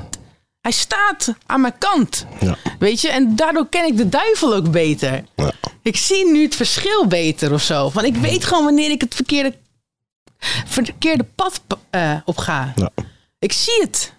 [0.60, 2.26] Hij staat aan mijn kant.
[2.40, 2.56] Ja.
[2.78, 5.24] Weet je, en daardoor ken ik de duivel ook beter.
[5.36, 5.52] Ja.
[5.82, 7.90] Ik zie nu het verschil beter of zo.
[7.90, 9.54] Want ik weet gewoon wanneer ik het verkeerde,
[10.66, 12.72] verkeerde pad eh, op ga.
[12.76, 12.90] Ja.
[13.38, 14.12] Ik zie het.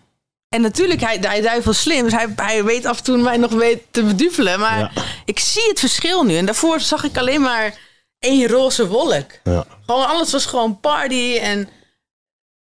[0.49, 2.03] En natuurlijk, hij, hij duivel slim.
[2.03, 4.59] Dus hij, hij weet af en toe mij nog weet te beduvelen.
[4.59, 4.91] Maar Ja.
[5.25, 6.37] ik zie het verschil nu.
[6.37, 7.77] En daarvoor zag ik alleen maar
[8.19, 9.25] één roze wolk.
[9.43, 9.65] Ja.
[9.85, 11.69] Gewoon alles was gewoon party en...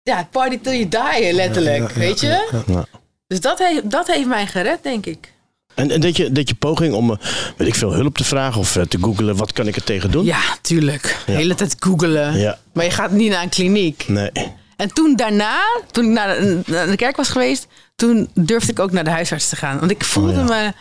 [0.04, 0.88] Ja, party till you
[1.22, 1.78] die, letterlijk.
[1.82, 2.28] Ja, ja, weet je?
[2.28, 2.64] ja, ja.
[2.68, 2.86] Ja.
[3.28, 5.34] Dus dat heeft, dat heeft mij gered, denk ik.
[5.76, 7.18] En, en deed, je, deed je poging om, eh,
[7.58, 10.12] weet ik veel, hulp te vragen of eh, te googlen, wat kan ik er tegen
[10.12, 10.26] doen?
[10.26, 11.18] Ja, tuurlijk.
[11.26, 12.38] De hele tijd googelen.
[12.40, 12.58] Ja.
[12.74, 14.06] Maar je gaat niet naar een kliniek.
[14.08, 14.32] Nee.
[14.76, 15.60] En toen daarna,
[15.92, 19.10] toen ik naar de, naar de kerk was geweest, toen durfde ik ook naar de
[19.10, 19.80] huisarts te gaan.
[19.80, 20.44] Want ik voelde Oh, ja.
[20.44, 20.74] me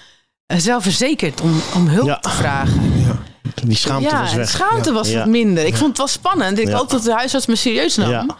[0.46, 2.18] eh, zelfverzekerd om, om hulp Ja.
[2.18, 2.92] te vragen.
[3.64, 4.48] Die schaamte ja, was weg.
[4.48, 5.18] schaamte was Ja.
[5.18, 5.64] wat minder.
[5.64, 6.58] Ik vond het wel spannend.
[6.58, 6.76] Ik Ja.
[6.76, 8.36] hoop dat de huisarts me serieus nam.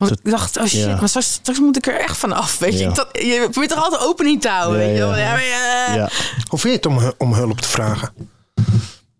[0.00, 0.96] Want ik dacht, oh shit, Ja.
[0.96, 2.58] maar straks, straks moet ik er echt van af.
[2.58, 2.88] Weet je, Ja.
[2.88, 4.80] ik dacht, je probeert toch altijd opening te houden.
[4.80, 5.02] Ja, weet je?
[5.02, 5.16] wel.
[5.16, 5.24] ja.
[5.24, 6.08] Ja, maar, Ja.
[6.48, 8.12] Hoe vind je het om, om hulp te vragen?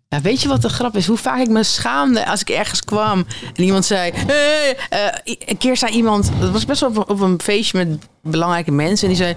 [0.07, 1.07] Ja, weet je wat de grap is?
[1.07, 3.25] Hoe vaak ik me schaamde als ik ergens kwam
[3.55, 4.11] en iemand zei...
[4.15, 6.31] Hey, eh, een keer zei iemand...
[6.39, 9.07] Dat was best wel op, op een feestje met belangrijke mensen.
[9.07, 9.35] En die zei...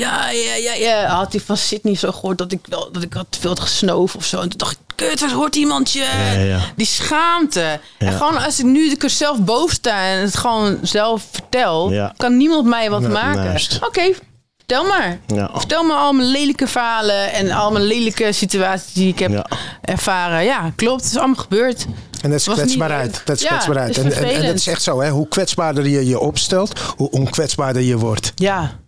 [0.00, 1.06] Ja, ja, ja, ja.
[1.06, 3.60] Had hij van Sydney zo gehoord dat ik, wel, dat ik had te veel had
[3.60, 4.40] gesnoven of zo.
[4.40, 6.32] En toen dacht ik, kut, wat hoort iemand je?
[6.34, 6.60] Ja, ja.
[6.76, 7.60] Die schaamte.
[7.60, 7.80] Ja.
[7.98, 11.92] En gewoon als ik nu er zelf boven sta en het gewoon zelf vertel...
[11.92, 12.14] Ja.
[12.16, 13.60] kan niemand mij wat maken.
[13.86, 14.12] Oké,
[14.56, 15.18] vertel maar.
[15.26, 15.50] Ja.
[15.54, 19.46] Vertel me al mijn lelijke verhalen en al mijn lelijke situaties die ik heb Ja.
[19.82, 20.44] ervaren.
[20.44, 21.02] Ja, klopt.
[21.02, 21.86] Het is allemaal gebeurd.
[22.22, 23.22] En dat is Was kwetsbaarheid.
[23.24, 23.90] Dat is Ja, kwetsbaarheid.
[23.90, 25.10] is En, en, en dat is echt zo, hè?
[25.10, 28.32] Hoe kwetsbaarder je je opstelt, hoe onkwetsbaarder je wordt.
[28.34, 28.78] Ja.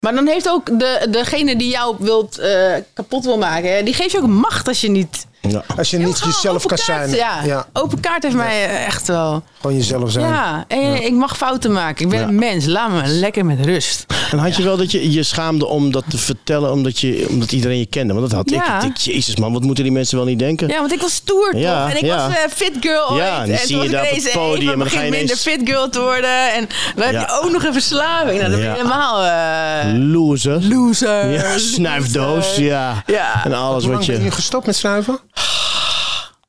[0.00, 4.10] Maar dan heeft ook de, degene die jou wilt, eh, kapot wil maken, die geeft
[4.10, 5.26] je ook macht als je niet...
[5.40, 5.62] Ja.
[5.76, 7.10] Als je niet jezelf kan kaart, zijn.
[7.10, 7.42] Ja.
[7.44, 7.66] Ja.
[7.72, 9.42] open kaart heeft mij eh, echt wel...
[9.60, 10.26] Gewoon jezelf zijn.
[10.28, 12.04] Ja, en ik mag fouten maken.
[12.04, 12.26] Ik ben Ja.
[12.26, 12.66] een mens.
[12.66, 14.06] Laat me lekker met rust.
[14.30, 17.52] En had je wel dat je je schaamde om dat te vertellen omdat, je, omdat
[17.52, 18.14] iedereen je kende?
[18.14, 18.66] Want dat had Ja.
[18.68, 18.74] ik.
[18.74, 20.68] Ik denk, jezus man, wat moeten die mensen wel niet denken?
[20.68, 21.60] Ja, want ik was stoer toch?
[21.60, 22.26] Ja, En ik ja.
[22.28, 23.22] was eh, fit girl ooit.
[23.22, 25.20] Ja, en zie je was daar op het ineens podium en dan ga je minder
[25.20, 26.52] ineens- fit girl te worden.
[26.54, 28.38] En dan heb je ook nog een verslaving.
[28.40, 29.22] Nou, dan ben je helemaal...
[29.24, 30.64] eh, Loser.
[30.68, 31.30] loser.
[31.30, 32.56] Ja, snuifdoos.
[32.56, 33.02] Ja.
[33.06, 33.44] Ja.
[33.44, 34.30] En alles wat lang ben je je...
[34.30, 35.18] gestopt met snuiven?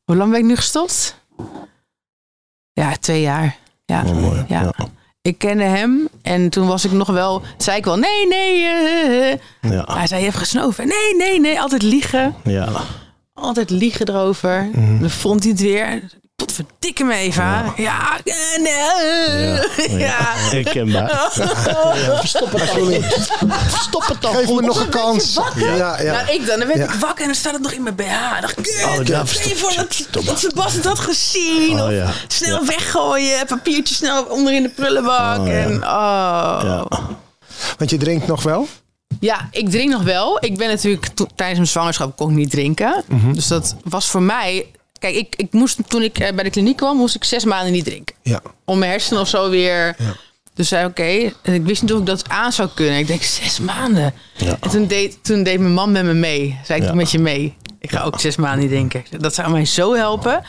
[0.09, 1.21] Hoe lang ben ik nu gestopt?
[2.73, 3.57] Ja, twee jaar.
[3.85, 4.03] Ja.
[4.05, 4.45] Oh, mooi.
[4.47, 4.61] ja.
[4.61, 4.73] Ja.
[5.21, 7.41] Ik kende hem en toen was ik nog wel...
[7.57, 8.63] zei ik wel, nee, nee.
[8.65, 9.39] eh, eh.
[9.61, 9.83] Ja.
[9.93, 10.87] Hij zei, je hebt gesnoven.
[10.87, 11.61] Nee, nee, nee.
[11.61, 12.35] Altijd liegen.
[12.43, 12.69] Ja.
[13.33, 14.69] Altijd liegen erover.
[14.73, 14.99] Mhm.
[14.99, 16.03] Dan vond hij het weer.
[16.39, 17.73] Potverdikke me, Eva.
[17.75, 19.99] Ja, eh, nee.
[19.99, 20.07] Ja.
[20.07, 20.17] Ja.
[20.35, 21.31] Herkenbaar.
[22.23, 23.03] Stop het dan.
[23.79, 24.35] Stop het dan.
[24.35, 25.39] Geef me nog een kans.
[25.55, 26.11] Ja, ja.
[26.13, 26.59] Nou, ik dan.
[26.59, 26.85] Dan werd Ja.
[26.85, 28.31] ik wakker en dan staat het nog in mijn BH.
[28.31, 30.25] Dan dacht ik, kut, Oh, ja, je voor dat, stop.
[30.53, 31.79] dat het gezien.
[31.79, 32.09] Oh, of ja.
[32.27, 32.65] snel Ja.
[32.65, 33.45] weggooien.
[33.45, 35.39] Papiertje snel onder in de prullenbak.
[35.39, 35.53] Oh, ja.
[35.53, 36.59] en, oh.
[36.63, 36.85] Ja.
[37.77, 38.67] Want je drinkt nog wel?
[39.19, 40.37] Ja, ik drink nog wel.
[40.45, 43.03] Ik ben natuurlijk tijdens mijn zwangerschap kon ik niet drinken.
[43.07, 43.33] Mhm.
[43.33, 44.65] Dus dat was voor mij.
[44.99, 47.71] Kijk, ik, ik moest toen ik eh, bij de kliniek kwam, moest ik zes maanden
[47.71, 48.15] niet drinken.
[48.21, 48.41] Ja.
[48.65, 49.95] Om mijn hersenen of zo weer.
[49.97, 50.15] Ja.
[50.53, 51.33] Dus zei oké.
[51.41, 52.97] En ik wist niet of ik dat aan zou kunnen.
[52.99, 54.13] Ik denk zes maanden.
[54.35, 54.57] Ja.
[54.61, 56.59] En toen deed, toen deed mijn man met me mee.
[56.63, 56.93] Zei ik Ja.
[56.93, 57.57] met je mee.
[57.79, 59.03] Ik ga ook zes maanden niet drinken.
[59.19, 60.43] Dat zou mij zo helpen.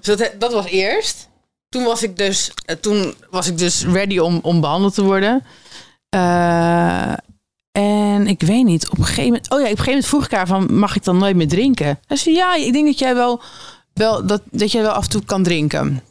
[0.00, 1.28] Dus dat, dat was eerst.
[1.68, 5.44] Toen was ik dus, eh, toen was ik dus ready om, om behandeld te worden.
[6.08, 7.12] Eh,
[7.72, 9.50] en ik weet niet, op een gegeven moment...
[9.50, 11.48] Oh ja, op een gegeven moment vroeg ik haar van, mag ik dan nooit meer
[11.48, 11.98] drinken?
[12.06, 13.42] Hij zei, ja, ik denk dat jij wel,
[13.94, 16.02] wel, dat, dat jij wel af en toe kan drinken.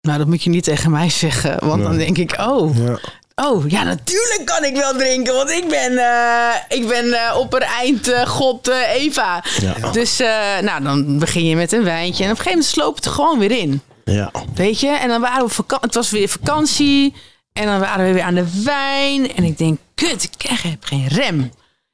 [0.00, 1.66] Nou, dat moet je niet tegen mij zeggen.
[1.66, 2.98] Want dan denk ik, oh, Ja.
[3.34, 5.34] oh, ja, natuurlijk kan ik wel drinken.
[5.34, 9.44] Want ik ben, eh, ik ben op een eind eh, God Eva.
[9.60, 9.90] Ja.
[9.92, 10.18] Dus
[10.60, 12.24] nou, dan begin je met een wijntje.
[12.24, 13.80] En op een gegeven moment sloopt het er gewoon weer in.
[14.04, 14.30] Ja.
[14.54, 14.88] Weet je?
[14.88, 17.14] En dan waren we vaka- het was weer vakantie.
[17.52, 19.34] En dan waren we weer aan de wijn.
[19.36, 21.50] En ik denk, kut, ik heb geen rem.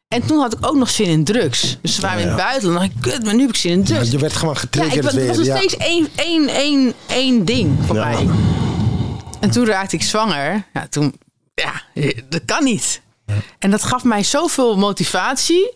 [0.09, 1.79] En toen had ik ook nog zin in drugs.
[1.83, 2.79] Dus we waren in het buitenland.
[2.81, 4.11] Dan dacht ik, kut, maar nu heb ik zin in Ja, drugs.
[4.11, 5.57] je werd gewoon Ja, getriggerd ik, was- het was nog Ja.
[5.57, 8.05] steeds één, één, één, één ding voor Ja.
[8.09, 8.29] mij.
[9.41, 10.65] En toen raakte ik zwanger.
[10.73, 11.15] Ja, toen,
[11.55, 11.73] ja,
[12.29, 13.01] dat kan niet.
[13.59, 15.75] En dat gaf mij zoveel motivatie.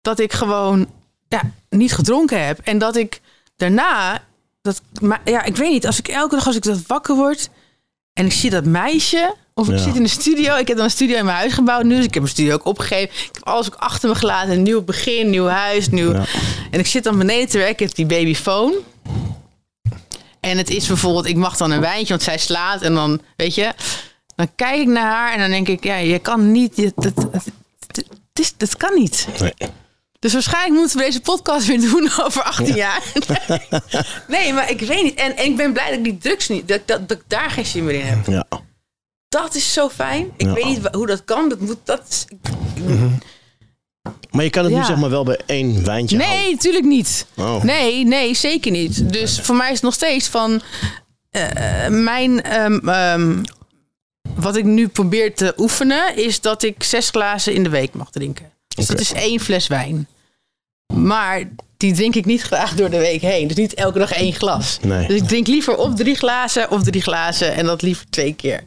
[0.00, 0.90] Dat ik gewoon
[1.28, 2.58] ja, niet gedronken heb.
[2.58, 3.20] En dat ik
[3.56, 4.22] daarna,
[4.62, 7.48] dat, maar, ja, ik weet niet, als ik elke dag als ik dat wakker word
[8.12, 9.82] en ik zie dat meisje, of ik Ja.
[9.82, 12.04] zit in de studio, ik heb dan een studio in mijn huis gebouwd nu, dus
[12.04, 13.14] ik heb mijn studio ook opgegeven.
[13.14, 16.12] Ik heb alles ook achter me gelaten, een nieuw begin, nieuw huis, nieuw.
[16.12, 16.24] Ja.
[16.70, 18.72] En ik zit dan beneden te werken, ik heb die babyfoon.
[20.40, 23.54] En het is bijvoorbeeld, ik mag dan een wijntje, want zij slaat en dan, weet
[23.54, 23.72] je,
[24.36, 27.14] dan kijk ik naar haar en dan denk ik, ja, je kan niet, je, dat,
[27.16, 27.44] dat, dat,
[27.96, 28.04] het
[28.40, 29.26] is, dat kan niet.
[29.40, 29.54] Nee.
[30.18, 33.02] Dus waarschijnlijk moeten we deze podcast weer doen over 18 jaar.
[34.28, 35.14] Nee, maar ik weet niet.
[35.14, 37.50] En, en ik ben blij dat ik die drugs niet, dat, dat, dat ik daar
[37.50, 38.26] geen zin meer in heb.
[38.26, 38.46] Ja.
[39.28, 40.30] Dat is zo fijn.
[40.36, 40.52] Ik Ja.
[40.52, 41.48] weet niet hoe dat kan.
[41.48, 42.24] Dat moet, dat is,
[44.30, 46.38] Maar je kan het nu zeg maar wel bij één wijntje houden.
[46.42, 47.26] nee, natuurlijk niet.
[47.36, 47.62] Oh.
[47.62, 49.12] Nee, nee, zeker niet.
[49.12, 50.62] Dus voor mij is het nog steeds van
[51.30, 52.42] eh, mijn.
[52.42, 53.42] ehm, ehm,
[54.34, 58.10] wat ik nu probeer te oefenen, is dat ik zes glazen in de week mag
[58.10, 58.50] drinken.
[58.68, 60.08] Dus dat is één fles wijn.
[60.94, 61.42] Maar
[61.76, 63.46] die drink ik niet graag door de week heen.
[63.48, 64.78] Dus niet elke dag één glas.
[64.82, 65.06] Nee.
[65.06, 67.54] Dus ik drink liever of drie glazen of drie glazen.
[67.54, 68.64] En dat liever twee keer.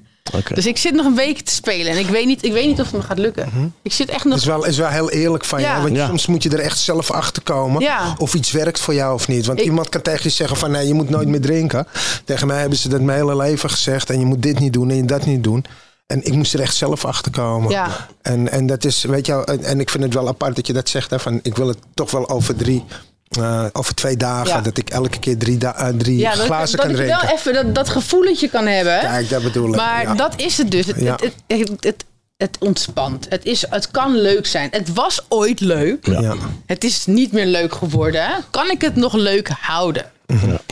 [0.53, 1.91] Dus ik zit nog een week te spelen.
[1.91, 3.73] En ik weet niet, ik weet niet of het me gaat lukken.
[3.81, 4.33] Ik zit echt nog...
[4.33, 5.69] Dat is wel, is wel heel eerlijk van Ja.
[5.71, 5.83] jou.
[5.83, 6.07] Want Ja.
[6.07, 7.81] soms moet je er echt zelf achter komen.
[7.81, 8.15] Ja.
[8.17, 9.45] Of iets werkt voor jou of niet.
[9.45, 11.87] Want Ik- iemand kan tegen je zeggen van nee, je moet nooit meer drinken.
[12.25, 14.09] Tegen mij hebben ze dat mijn hele leven gezegd.
[14.09, 15.65] En je moet dit niet doen en je dat niet doen.
[16.07, 17.71] En ik moest er echt zelf achter komen.
[17.71, 18.07] Ja.
[18.21, 20.67] En, en dat is, weet je, wel, en, en ik vind het wel apart dat
[20.67, 21.09] je dat zegt.
[21.09, 22.83] Hè, van, ik wil het toch wel over drie,
[23.29, 24.47] eh, over twee dagen.
[24.55, 24.61] Ja.
[24.61, 27.27] Dat ik elke keer drie, da- eh, drie ja, dat, glazen dat kan ik drinken.
[27.27, 28.99] wel even dat, dat gevoeletje kan hebben.
[28.99, 29.75] Kijk, dat bedoel ik.
[29.75, 30.13] Maar ja.
[30.15, 30.85] dat is het dus.
[30.85, 31.11] Het, Ja.
[31.21, 32.05] het, het, het, het,
[32.37, 33.25] het ontspant.
[33.29, 34.67] Het, is, het kan leuk zijn.
[34.71, 36.05] Het was ooit leuk.
[36.05, 36.19] Ja.
[36.21, 36.35] Ja.
[36.65, 38.29] Het is niet meer leuk geworden.
[38.49, 40.11] Kan ik het nog leuk houden?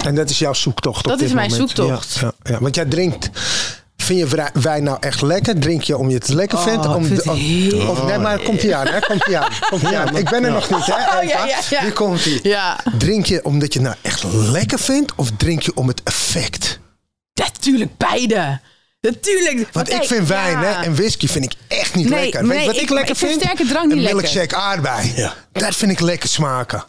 [0.05, 1.70] En dat is jouw zoektocht op Dat dit is mijn moment.
[1.70, 2.14] zoektocht.
[2.14, 2.60] Ja, ja, ja.
[2.60, 3.30] Want jij drinkt...
[4.08, 5.60] Vind je wijn nou echt lekker?
[5.60, 6.86] Drink je om je het lekker Oh, vindt?
[6.86, 8.99] Om vind de- of, nee, maar komt ie aan, hè?
[8.99, 9.51] Komt ie aan.
[9.70, 10.18] Komt ie aan.
[10.18, 10.93] Ik ben er nog niet, hè?
[10.93, 11.22] Oh, Eva?
[11.22, 11.82] ja, ja, ja.
[11.82, 12.39] Hier komt ie.
[12.43, 12.80] Ja.
[12.97, 15.12] Drink je omdat je het nou echt lekker vindt?
[15.16, 16.80] Of drink je om het effect?
[17.34, 18.60] Natuurlijk, beide.
[19.01, 19.68] Natuurlijk.
[19.72, 20.64] Want kijk, ik vind wijn ja.
[20.64, 22.47] hè, en whisky vind ik echt niet Nee, lekker.
[22.47, 23.43] Weet nee, wat ik, ik- lekker ik vind vind?
[23.43, 24.22] sterke drank niet Een lekker.
[24.22, 25.14] milkshake aardbei.
[25.16, 25.34] Ja.
[25.51, 26.84] Dat vind ik lekker smaken.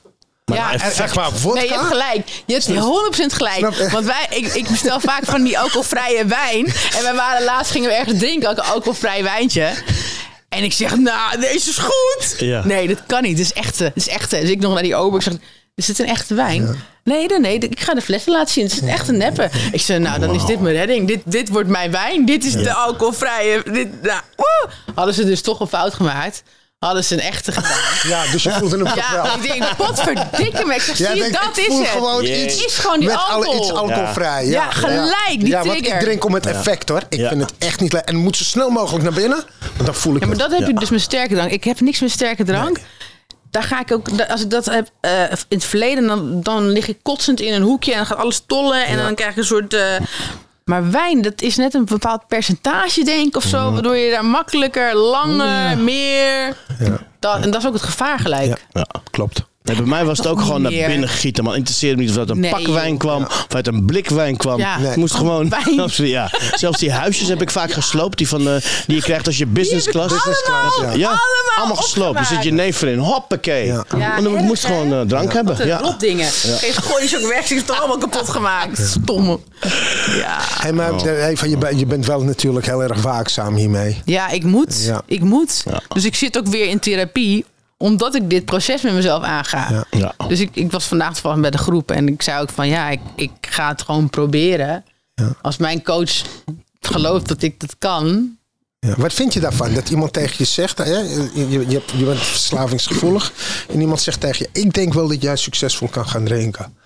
[0.57, 1.61] Ja, En zeg maar vodka.
[1.61, 2.29] Nee, je hebt gelijk.
[2.47, 2.71] Je hebt 100%
[3.15, 3.91] Snap gelijk.
[3.91, 6.67] Want wij, ik, ik bestel vaak van die alcoholvrije wijn.
[6.97, 9.73] En wij waren laatst, gingen we ergens drinken, ook een alcoholvrij wijntje.
[10.49, 12.35] En ik zeg, nou, deze is goed.
[12.39, 12.65] Ja.
[12.65, 13.37] Nee, dat kan niet.
[13.37, 13.85] Dit is echte.
[13.95, 14.41] Dit is echte.
[14.41, 15.19] Dus ik nog naar die ober.
[15.19, 15.35] Ik zeg,
[15.75, 16.83] is dit een echte wijn?
[17.05, 17.59] Nee, nee, nee.
[17.59, 18.65] Ik ga de flessen laten zien.
[18.65, 19.51] Het is een echte neppe.
[19.73, 21.07] Ik zeg, nou, dan is dit mijn redding.
[21.07, 22.25] Dit, dit wordt mijn wijn.
[22.25, 23.63] Dit is de alcoholvrije.
[23.73, 24.71] Dit, nou, woe.
[24.95, 26.43] Hadden ze dus toch een fout gemaakt.
[26.79, 27.79] Hadden ze een echte gedaan.
[28.12, 29.35] Ja, dus je voelde hem toch Ja, wel.
[29.35, 30.74] ik denk, potverdikke me.
[30.74, 31.89] Ik zeg, Jij zie je, denkt, dat ik is voel het.
[31.89, 33.61] gewoon iets Het is gewoon die met alle, alcohol.
[33.62, 34.45] iets alcoholvrij.
[34.47, 36.01] Ja, Ja, gelijk, die Ja, want ik trigger.
[36.01, 37.03] drink om het effect hoor.
[37.09, 37.29] Ik Ja.
[37.29, 38.11] vind het echt niet lekker.
[38.11, 39.45] En het moet zo snel mogelijk naar binnen.
[39.74, 40.45] Want dan voel ik Ja, maar het.
[40.45, 40.74] dat heb Ja.
[40.74, 41.51] je dus met sterke drank.
[41.51, 42.79] Ik heb niks met sterke drank.
[43.51, 46.89] Daar ga ik ook, als ik dat heb eh, in het verleden, dan, dan lig
[46.89, 49.03] ik kotsend in een hoekje en dan gaat alles tollen en Ja.
[49.03, 49.74] dan krijg je een soort.
[49.74, 49.83] eh,
[50.69, 53.73] maar wijn, dat is net een bepaald percentage, denk ik, of zo.
[53.73, 56.57] Waardoor je daar makkelijker, langer, meer.
[57.19, 58.47] Dat, en dat is ook het gevaar gelijk.
[58.47, 58.57] Ja.
[58.73, 58.87] Ja.
[59.11, 59.45] Klopt.
[59.69, 60.89] Nee, bij mij was het ook gewoon naar meer.
[60.89, 61.45] binnen gieten.
[61.45, 63.85] Man, interesseerde me niet of dat uit een Nee, pak wijn kwam of uit een
[63.85, 64.59] blik wijn kwam.
[64.59, 64.77] Ja.
[64.79, 65.49] Ik moest gewoon.
[65.59, 65.75] Wijn.
[65.75, 68.19] Zelfs, ja, zelfs die huisjes heb ik vaak gesloopt.
[68.19, 70.14] Die, van de, die je krijgt als je business class.
[70.47, 71.21] allemaal, ja,
[71.59, 72.19] allemaal gesloopt.
[72.19, 72.99] Er zit je neef erin.
[72.99, 73.66] Hoppakee.
[73.66, 73.85] Ja.
[73.99, 74.69] Ja, Want ik moest hè?
[74.69, 75.53] gewoon eh, drank hebben.
[75.53, 75.79] Wat een Ja.
[75.79, 76.27] rotdingen.
[76.31, 78.79] Geef gooi je ook weg, ze heeft het allemaal kapot gemaakt.
[78.89, 79.39] Stomme.
[80.16, 80.37] Ja.
[80.41, 84.03] Hey, maar eh, Eva, je, bent- je bent wel natuurlijk heel erg waakzaam hiermee.
[84.05, 84.83] Ja, ik moet.
[84.85, 85.03] Ja.
[85.07, 85.62] Ik moet.
[85.71, 85.81] Ja.
[85.89, 87.45] Dus ik zit ook weer in therapie
[87.79, 89.70] omdat ik dit proces met mezelf aanga.
[89.70, 89.85] Ja.
[89.99, 90.14] Ja.
[90.29, 92.89] Dus ik, ik was vandaag toevallig bij de groep en ik zei ook van ja,
[92.89, 94.85] ik, ik ga het gewoon proberen.
[95.14, 95.33] Ja.
[95.43, 96.22] Als mijn coach
[96.81, 98.37] gelooft dat ik dat kan.
[98.79, 98.95] Ja.
[98.97, 99.74] Wat vind je daarvan?
[99.74, 103.33] Dat iemand tegen je zegt, hè, je, je, je, bent verslavingsgevoelig.
[103.68, 106.76] En iemand zegt tegen je, ik denk wel dat jij succesvol kan gaan drinken.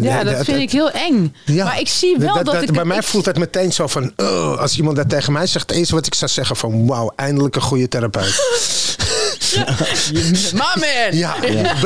[0.00, 1.34] Ja, dat vind ik heel eng.
[1.44, 1.64] Ja.
[1.64, 2.72] Maar ik zie wel dat, ik...
[2.72, 4.12] Bij mij voelt het meteen zo van...
[4.16, 5.68] oh, als iemand dat tegen mij zegt...
[5.68, 6.86] het eerste wat ik zou zeggen van...
[6.86, 8.40] wauw, eindelijk een goede therapeut.
[10.60, 11.16] Ma man!
[11.16, 11.34] Ja,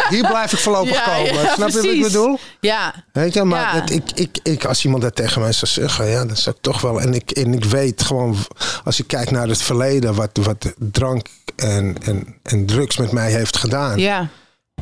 [0.09, 1.51] hier blijf ik voorlopig komen.
[1.55, 2.39] Snap je wat ik bedoel?
[2.61, 6.07] Ja, Weet je, maar ik, ik, ik, als iemand dat tegen mij zou zeggen...
[6.07, 7.01] ja, dan zou ik toch wel...
[7.01, 8.37] En ik, en ik weet gewoon...
[8.85, 10.15] als ik kijk naar het verleden...
[10.15, 13.99] wat, wat drank en, en, en drugs met mij heeft gedaan...
[13.99, 14.29] ja.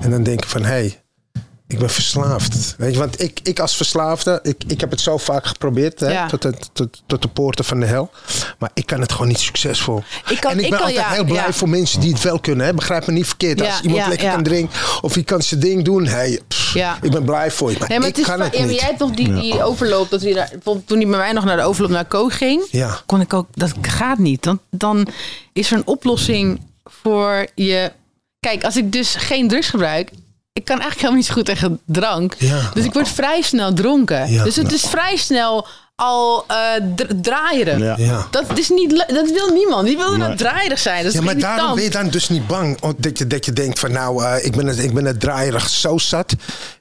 [0.00, 1.02] En dan denk ik van, hé, hey,
[1.70, 2.74] ik ben verslaafd.
[2.78, 6.10] Weet je, want ik, ik als verslaafde, ik, ik heb het zo vaak geprobeerd, hè,
[6.12, 6.26] Ja.
[6.28, 8.10] tot, het, tot, tot de poorten van de hel.
[8.58, 10.02] Maar ik kan het gewoon niet succesvol.
[10.28, 11.52] Ik kan- en ik, ik ben kan- altijd ja, heel blij ja.
[11.52, 12.66] voor mensen die het wel kunnen.
[12.66, 12.74] Hè.
[12.74, 13.58] Begrijp me niet verkeerd.
[13.58, 14.34] Ja, als iemand ja, lekker ja.
[14.34, 16.98] kan drinken of hij kan zijn ding doen, hey, pff, Ja.
[17.02, 17.78] ik ben blij voor je.
[17.78, 18.70] Maar, Nee, maar ik het is kan het niet.
[18.78, 21.56] jij hebt toch die, die overloop, dat we daar, toen hij bij mij nog naar
[21.56, 23.00] de overloop naar Co ging, Ja.
[23.06, 24.42] kon ik ook, dat gaat niet.
[24.42, 25.06] Dan, dan
[25.52, 27.92] is er een oplossing voor je.
[28.40, 30.10] Kijk, als ik dus geen drugs gebruik,
[30.52, 32.34] ik kan eigenlijk helemaal niet zo goed tegen drank.
[32.38, 32.70] Ja.
[32.74, 34.32] Dus ik word vrij snel dronken.
[34.32, 34.44] Ja.
[34.44, 35.66] Dus het is vrij snel
[36.00, 36.56] al eh
[36.96, 37.78] dra- draaierig.
[37.78, 37.94] Ja.
[37.98, 38.26] Ja.
[38.30, 39.86] Dat, is niet, dat wil niemand.
[39.86, 40.96] Die wil nou draaierig zijn.
[41.04, 41.56] Dat is Ja, maar irritant.
[41.56, 44.24] daarom ben je dan dus niet bang oh, dat je, dat je denkt van nou,
[44.24, 46.34] eh, ik, ben het, ik ben het draaierig zo zat.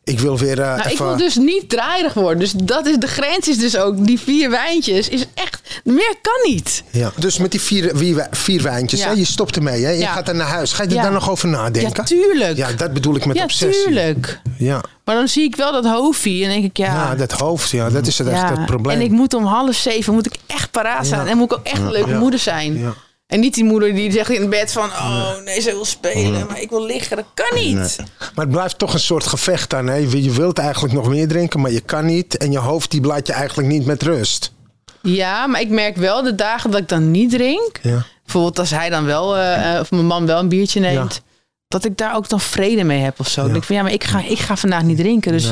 [0.03, 2.39] Ik wil weer eh, Nou, ik wil dus niet draaierig worden.
[2.39, 6.51] Dus dat is de grens is dus ook die vier wijntjes is echt meer kan
[6.53, 6.83] niet.
[6.91, 7.11] Ja.
[7.15, 9.07] Dus met die vier, vier, vier wijntjes, Ja.
[9.07, 9.83] hè, je stopt ermee.
[9.83, 9.91] Hè?
[9.91, 10.11] Je Ja.
[10.13, 10.71] gaat dan naar huis.
[10.73, 11.01] Ga je er Ja.
[11.03, 12.05] dan nog over Ja, nadenken?
[12.05, 12.57] tuurlijk.
[12.57, 13.83] Ja, dat bedoel ik met ja, obsessie.
[13.83, 14.39] tuurlijk.
[14.57, 14.81] Ja.
[15.09, 16.93] Maar dan zie ik wel dat hoofdje en denk ik, ja...
[16.93, 18.55] Ja, dat hoofd, ja, dat is het echt ja.
[18.55, 18.95] het probleem.
[18.95, 21.25] En ik moet om half zeven moet ik echt paraat staan.
[21.25, 21.31] Ja.
[21.31, 22.79] En moet ik ook echt een leuke moeder zijn.
[22.79, 22.93] Ja.
[23.27, 24.89] En niet die moeder die zegt in bed van...
[24.89, 27.17] Oh nee, ze wil spelen, maar ik wil liggen.
[27.17, 27.97] Dat kan niet.
[28.35, 29.87] Maar het blijft toch een soort gevecht dan.
[29.87, 29.95] Hè?
[29.95, 32.37] Je je wilt eigenlijk nog meer drinken, maar je kan niet.
[32.37, 34.53] En je hoofd die laat je eigenlijk niet met rust.
[35.01, 37.79] Ja, maar ik merk wel de dagen dat ik dan niet drink.
[37.81, 38.05] Ja.
[38.23, 41.21] Bijvoorbeeld als hij dan wel, eh, eh, of mijn man wel een biertje neemt.
[41.69, 43.43] Dat ik daar ook dan vrede mee heb of zo.
[43.43, 45.31] Denk ik van ja, maar ik ga, ik ga vandaag niet drinken.
[45.31, 45.43] Dus,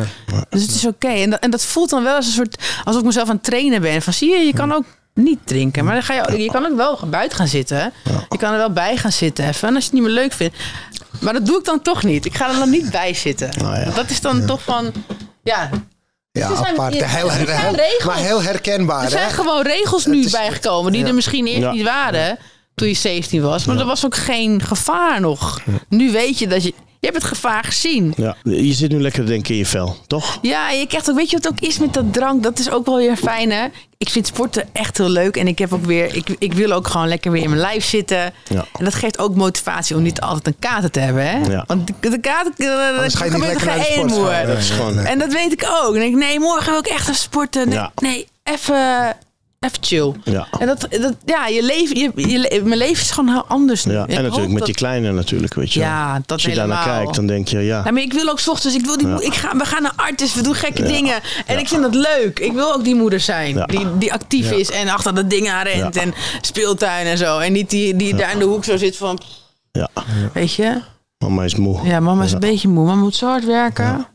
[0.50, 1.08] dus het is oké.
[1.08, 3.44] En, dat, en dat voelt dan wel als een soort, alsof ik mezelf aan het
[3.44, 4.02] trainen ben.
[4.02, 5.86] Van zie je, je kan ook niet drinken.
[5.86, 7.94] Maar dan ga je, je kan ook wel buiten gaan zitten.
[8.30, 9.68] Je kan er wel bij gaan zitten even.
[9.68, 10.56] En als je het niet meer leuk vindt.
[11.22, 12.26] Maar dat doe ik dan toch niet.
[12.26, 13.50] Ik ga er dan niet bij zitten.
[13.58, 13.84] ja.
[13.84, 14.92] Want Dat is dan toch van,
[15.44, 15.70] ja,
[16.32, 16.94] Ja, zijn- apart.
[16.94, 18.04] Heel, zijn heel- regels.
[18.06, 19.04] maar heel herkenbaar.
[19.04, 19.34] Er zijn hè?
[19.34, 21.08] gewoon regels nu bijgekomen die ja.
[21.08, 21.72] er misschien eerst Ja.
[21.72, 22.38] niet waren
[22.78, 23.66] toen je 17 was.
[23.66, 25.62] Maar er was ook geen gevaar nog.
[25.90, 26.74] Nu weet je dat je...
[27.00, 28.14] Je hebt het gevaar gezien.
[28.18, 30.38] Ja, je zit nu lekker te denken in je vel, toch?
[30.42, 31.16] Ja, je krijgt ook...
[31.16, 32.44] Weet je wat ook is met dat drank?
[32.44, 33.66] Dat is ook wel weer fijn, hè?
[33.98, 35.38] Ik vind sporten echt heel leuk.
[35.38, 36.16] En ik heb ook weer...
[36.16, 38.34] Ik, ik wil ook gewoon lekker weer in mijn lijf zitten.
[38.50, 38.66] Ja.
[38.78, 41.38] En dat geeft ook motivatie om niet altijd een kater te hebben, hè?
[41.52, 41.64] Ja.
[41.68, 42.52] Want de, de kater...
[42.96, 44.48] Anders ga je niet er lekker naar de sport gaan.
[44.48, 45.06] Dat is gewoon- nee.
[45.06, 45.94] En dat weet ik ook.
[45.94, 47.92] En denk ik, nee, morgen wil ik echt gaan sporten.
[47.96, 49.16] Nee even,
[49.60, 50.14] even chill.
[50.24, 50.48] Ja.
[50.60, 53.94] En dat, dat, ja, je leven, je, je, mijn leven is gewoon heel anders nu.
[53.94, 55.80] Ja, Ik en natuurlijk met dat- je kleine natuurlijk, weet je.
[55.80, 57.00] Ja, dat Als je daar naar helemaal.
[57.02, 57.82] kijkt, dan denk je, ja.
[57.86, 59.20] Ja, maar ik wil ook 's ochtends, ik wil die, Ja.
[59.20, 61.20] ik ga, we gaan naar artis, we doen gekke dingen.
[61.46, 62.40] En ik vind dat leuk.
[62.40, 65.64] Ik wil ook die moeder zijn, die, die actief is en achter dat ding aan
[65.64, 67.40] rent en speeltuin en zo.
[67.40, 69.20] En niet die, die daar in de hoek zo zit van,
[69.72, 69.90] ja.
[70.34, 70.82] weet je.
[71.18, 71.88] Mama is moe.
[71.88, 74.08] Ja, mama is een beetje moe, mama moet zo hard werken.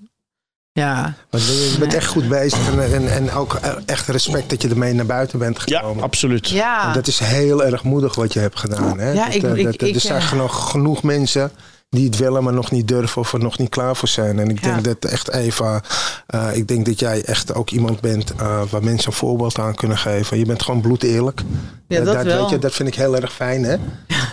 [0.74, 2.72] Ja, Maar je bent echt goed bezig.
[2.72, 6.02] En, en, en ook echt respect dat je ermee naar buiten bent Ja, gekomen.
[6.02, 6.48] absoluut.
[6.48, 6.92] ja.
[6.92, 8.98] Dat is heel erg moedig wat je hebt gedaan.
[8.98, 9.10] Hè?
[9.12, 11.50] Ja, Dat, ik- eh, ik- dat- ik, er zijn eh, genoeg, genoeg mensen
[11.92, 14.38] die het willen, maar nog niet durven of er nog niet klaar voor zijn.
[14.38, 14.72] En ik Ja.
[14.72, 15.82] denk dat echt Eva,
[16.26, 19.74] eh, ik denk dat jij echt ook iemand bent eh, waar mensen een voorbeeld aan
[19.74, 20.38] kunnen geven.
[20.38, 21.40] Je bent gewoon bloedeerlijk.
[21.88, 22.40] Ja, Eh, dat dat, wel.
[22.40, 23.64] Weet je, dat vind ik heel erg fijn.
[23.64, 23.76] Hè?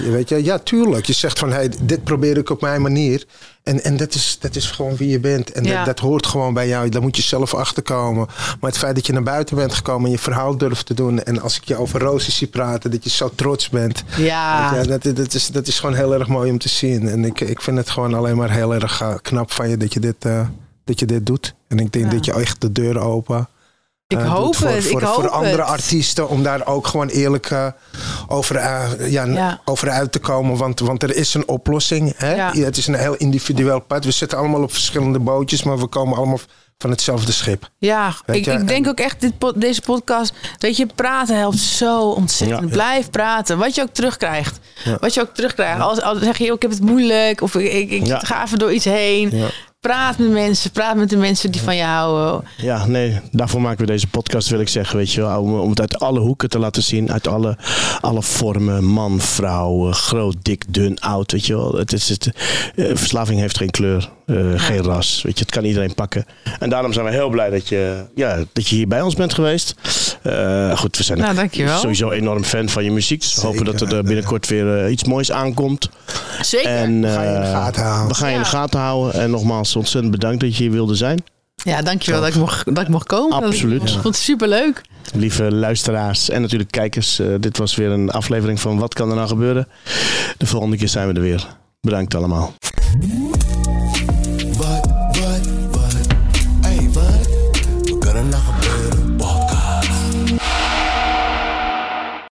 [0.03, 1.05] Je weet je, ja, tuurlijk.
[1.05, 3.25] Je zegt van, hey, dit probeer ik op mijn manier.
[3.63, 5.51] En, en dat, is, dat is gewoon wie je bent.
[5.51, 5.75] En Ja.
[5.77, 6.89] dat, dat hoort gewoon bij jou.
[6.89, 8.27] Daar moet je zelf achterkomen.
[8.59, 11.23] Maar het feit dat je naar buiten bent gekomen en je verhaal durft te doen.
[11.23, 14.03] En als ik je over Rosie zie praten, dat je zo trots bent.
[14.17, 14.73] ja.
[14.75, 17.09] Ja, dat, dat, is, dat is gewoon heel erg mooi om te zien.
[17.09, 19.93] En ik, ik vind het gewoon alleen maar heel erg eh, knap van je dat
[19.93, 20.47] je dit, eh,
[20.83, 21.55] dat je dit doet.
[21.67, 22.11] En ik denk Ja.
[22.11, 23.49] dat je echt de deur open
[24.07, 25.71] ik eh, hoop voor, het, voor, ik hoop voor andere het.
[25.71, 27.51] artiesten om daar ook gewoon eerlijk
[28.27, 28.55] over,
[29.09, 29.61] ja, Ja.
[29.65, 30.57] over uit te komen.
[30.57, 32.13] Want, want er is een oplossing.
[32.17, 32.35] Hè?
[32.35, 32.51] Ja.
[32.53, 34.05] Het is een heel individueel pad.
[34.05, 36.39] We zitten allemaal op verschillende bootjes, maar we komen allemaal
[36.81, 37.69] van hetzelfde schip.
[37.77, 42.09] Ja, ik, ik denk en- ook echt, dit, deze podcast, weet je, praten helpt zo
[42.09, 42.61] ontzettend.
[42.63, 42.67] Ja.
[42.75, 44.59] Blijf praten, wat je ook terugkrijgt.
[44.83, 44.97] Ja.
[44.99, 45.81] Wat je ook terugkrijgt.
[45.81, 48.73] Als, als zeg je, "Yo, ik heb het moeilijk, of ik, ik, ga even door
[48.73, 49.33] iets heen.
[49.79, 52.47] Praat met mensen, praat met de mensen die van je houden.
[52.57, 55.41] Ja, nee, daarvoor maken we deze podcast, wil ik zeggen, weet je wel.
[55.41, 57.57] Om, om het uit alle hoeken te laten zien, uit alle,
[58.01, 58.83] alle vormen.
[58.83, 61.73] Man, vrouw, eh, groot, dik, dun, oud, weet je wel.
[61.75, 62.29] Het is het,
[62.75, 65.43] eh, verslaving heeft geen kleur, eh, geen ras, weet je.
[65.43, 66.25] Het kan iedereen pakken.
[66.59, 69.33] En daarom zijn we heel blij dat je, ja, dat je hier bij ons bent
[69.33, 69.75] geweest.
[70.21, 71.79] Eh, goed, we zijn Nou, dankjewel.
[71.79, 73.21] sowieso enorm fan van je muziek.
[73.21, 75.89] Dus we hopen dat er eh, binnenkort weer iets moois aankomt.
[76.41, 76.69] Zeker.
[76.69, 78.07] En, Ga je in de gaten houden.
[78.07, 79.21] We gaan je in de gaten houden.
[79.21, 81.23] En nogmaals, ontzettend bedankt dat je hier wilde zijn.
[81.55, 83.43] ja, dankjewel dat ik, mocht, dat ik mocht komen.
[83.43, 83.81] Absoluut.
[83.81, 84.81] Ik vond het superleuk.
[85.13, 87.21] Lieve luisteraars en natuurlijk kijkers.
[87.39, 89.67] dit was weer een aflevering van Wat kan er nou gebeuren?
[90.37, 91.47] De volgende keer zijn we er weer.
[91.81, 92.53] Bedankt allemaal.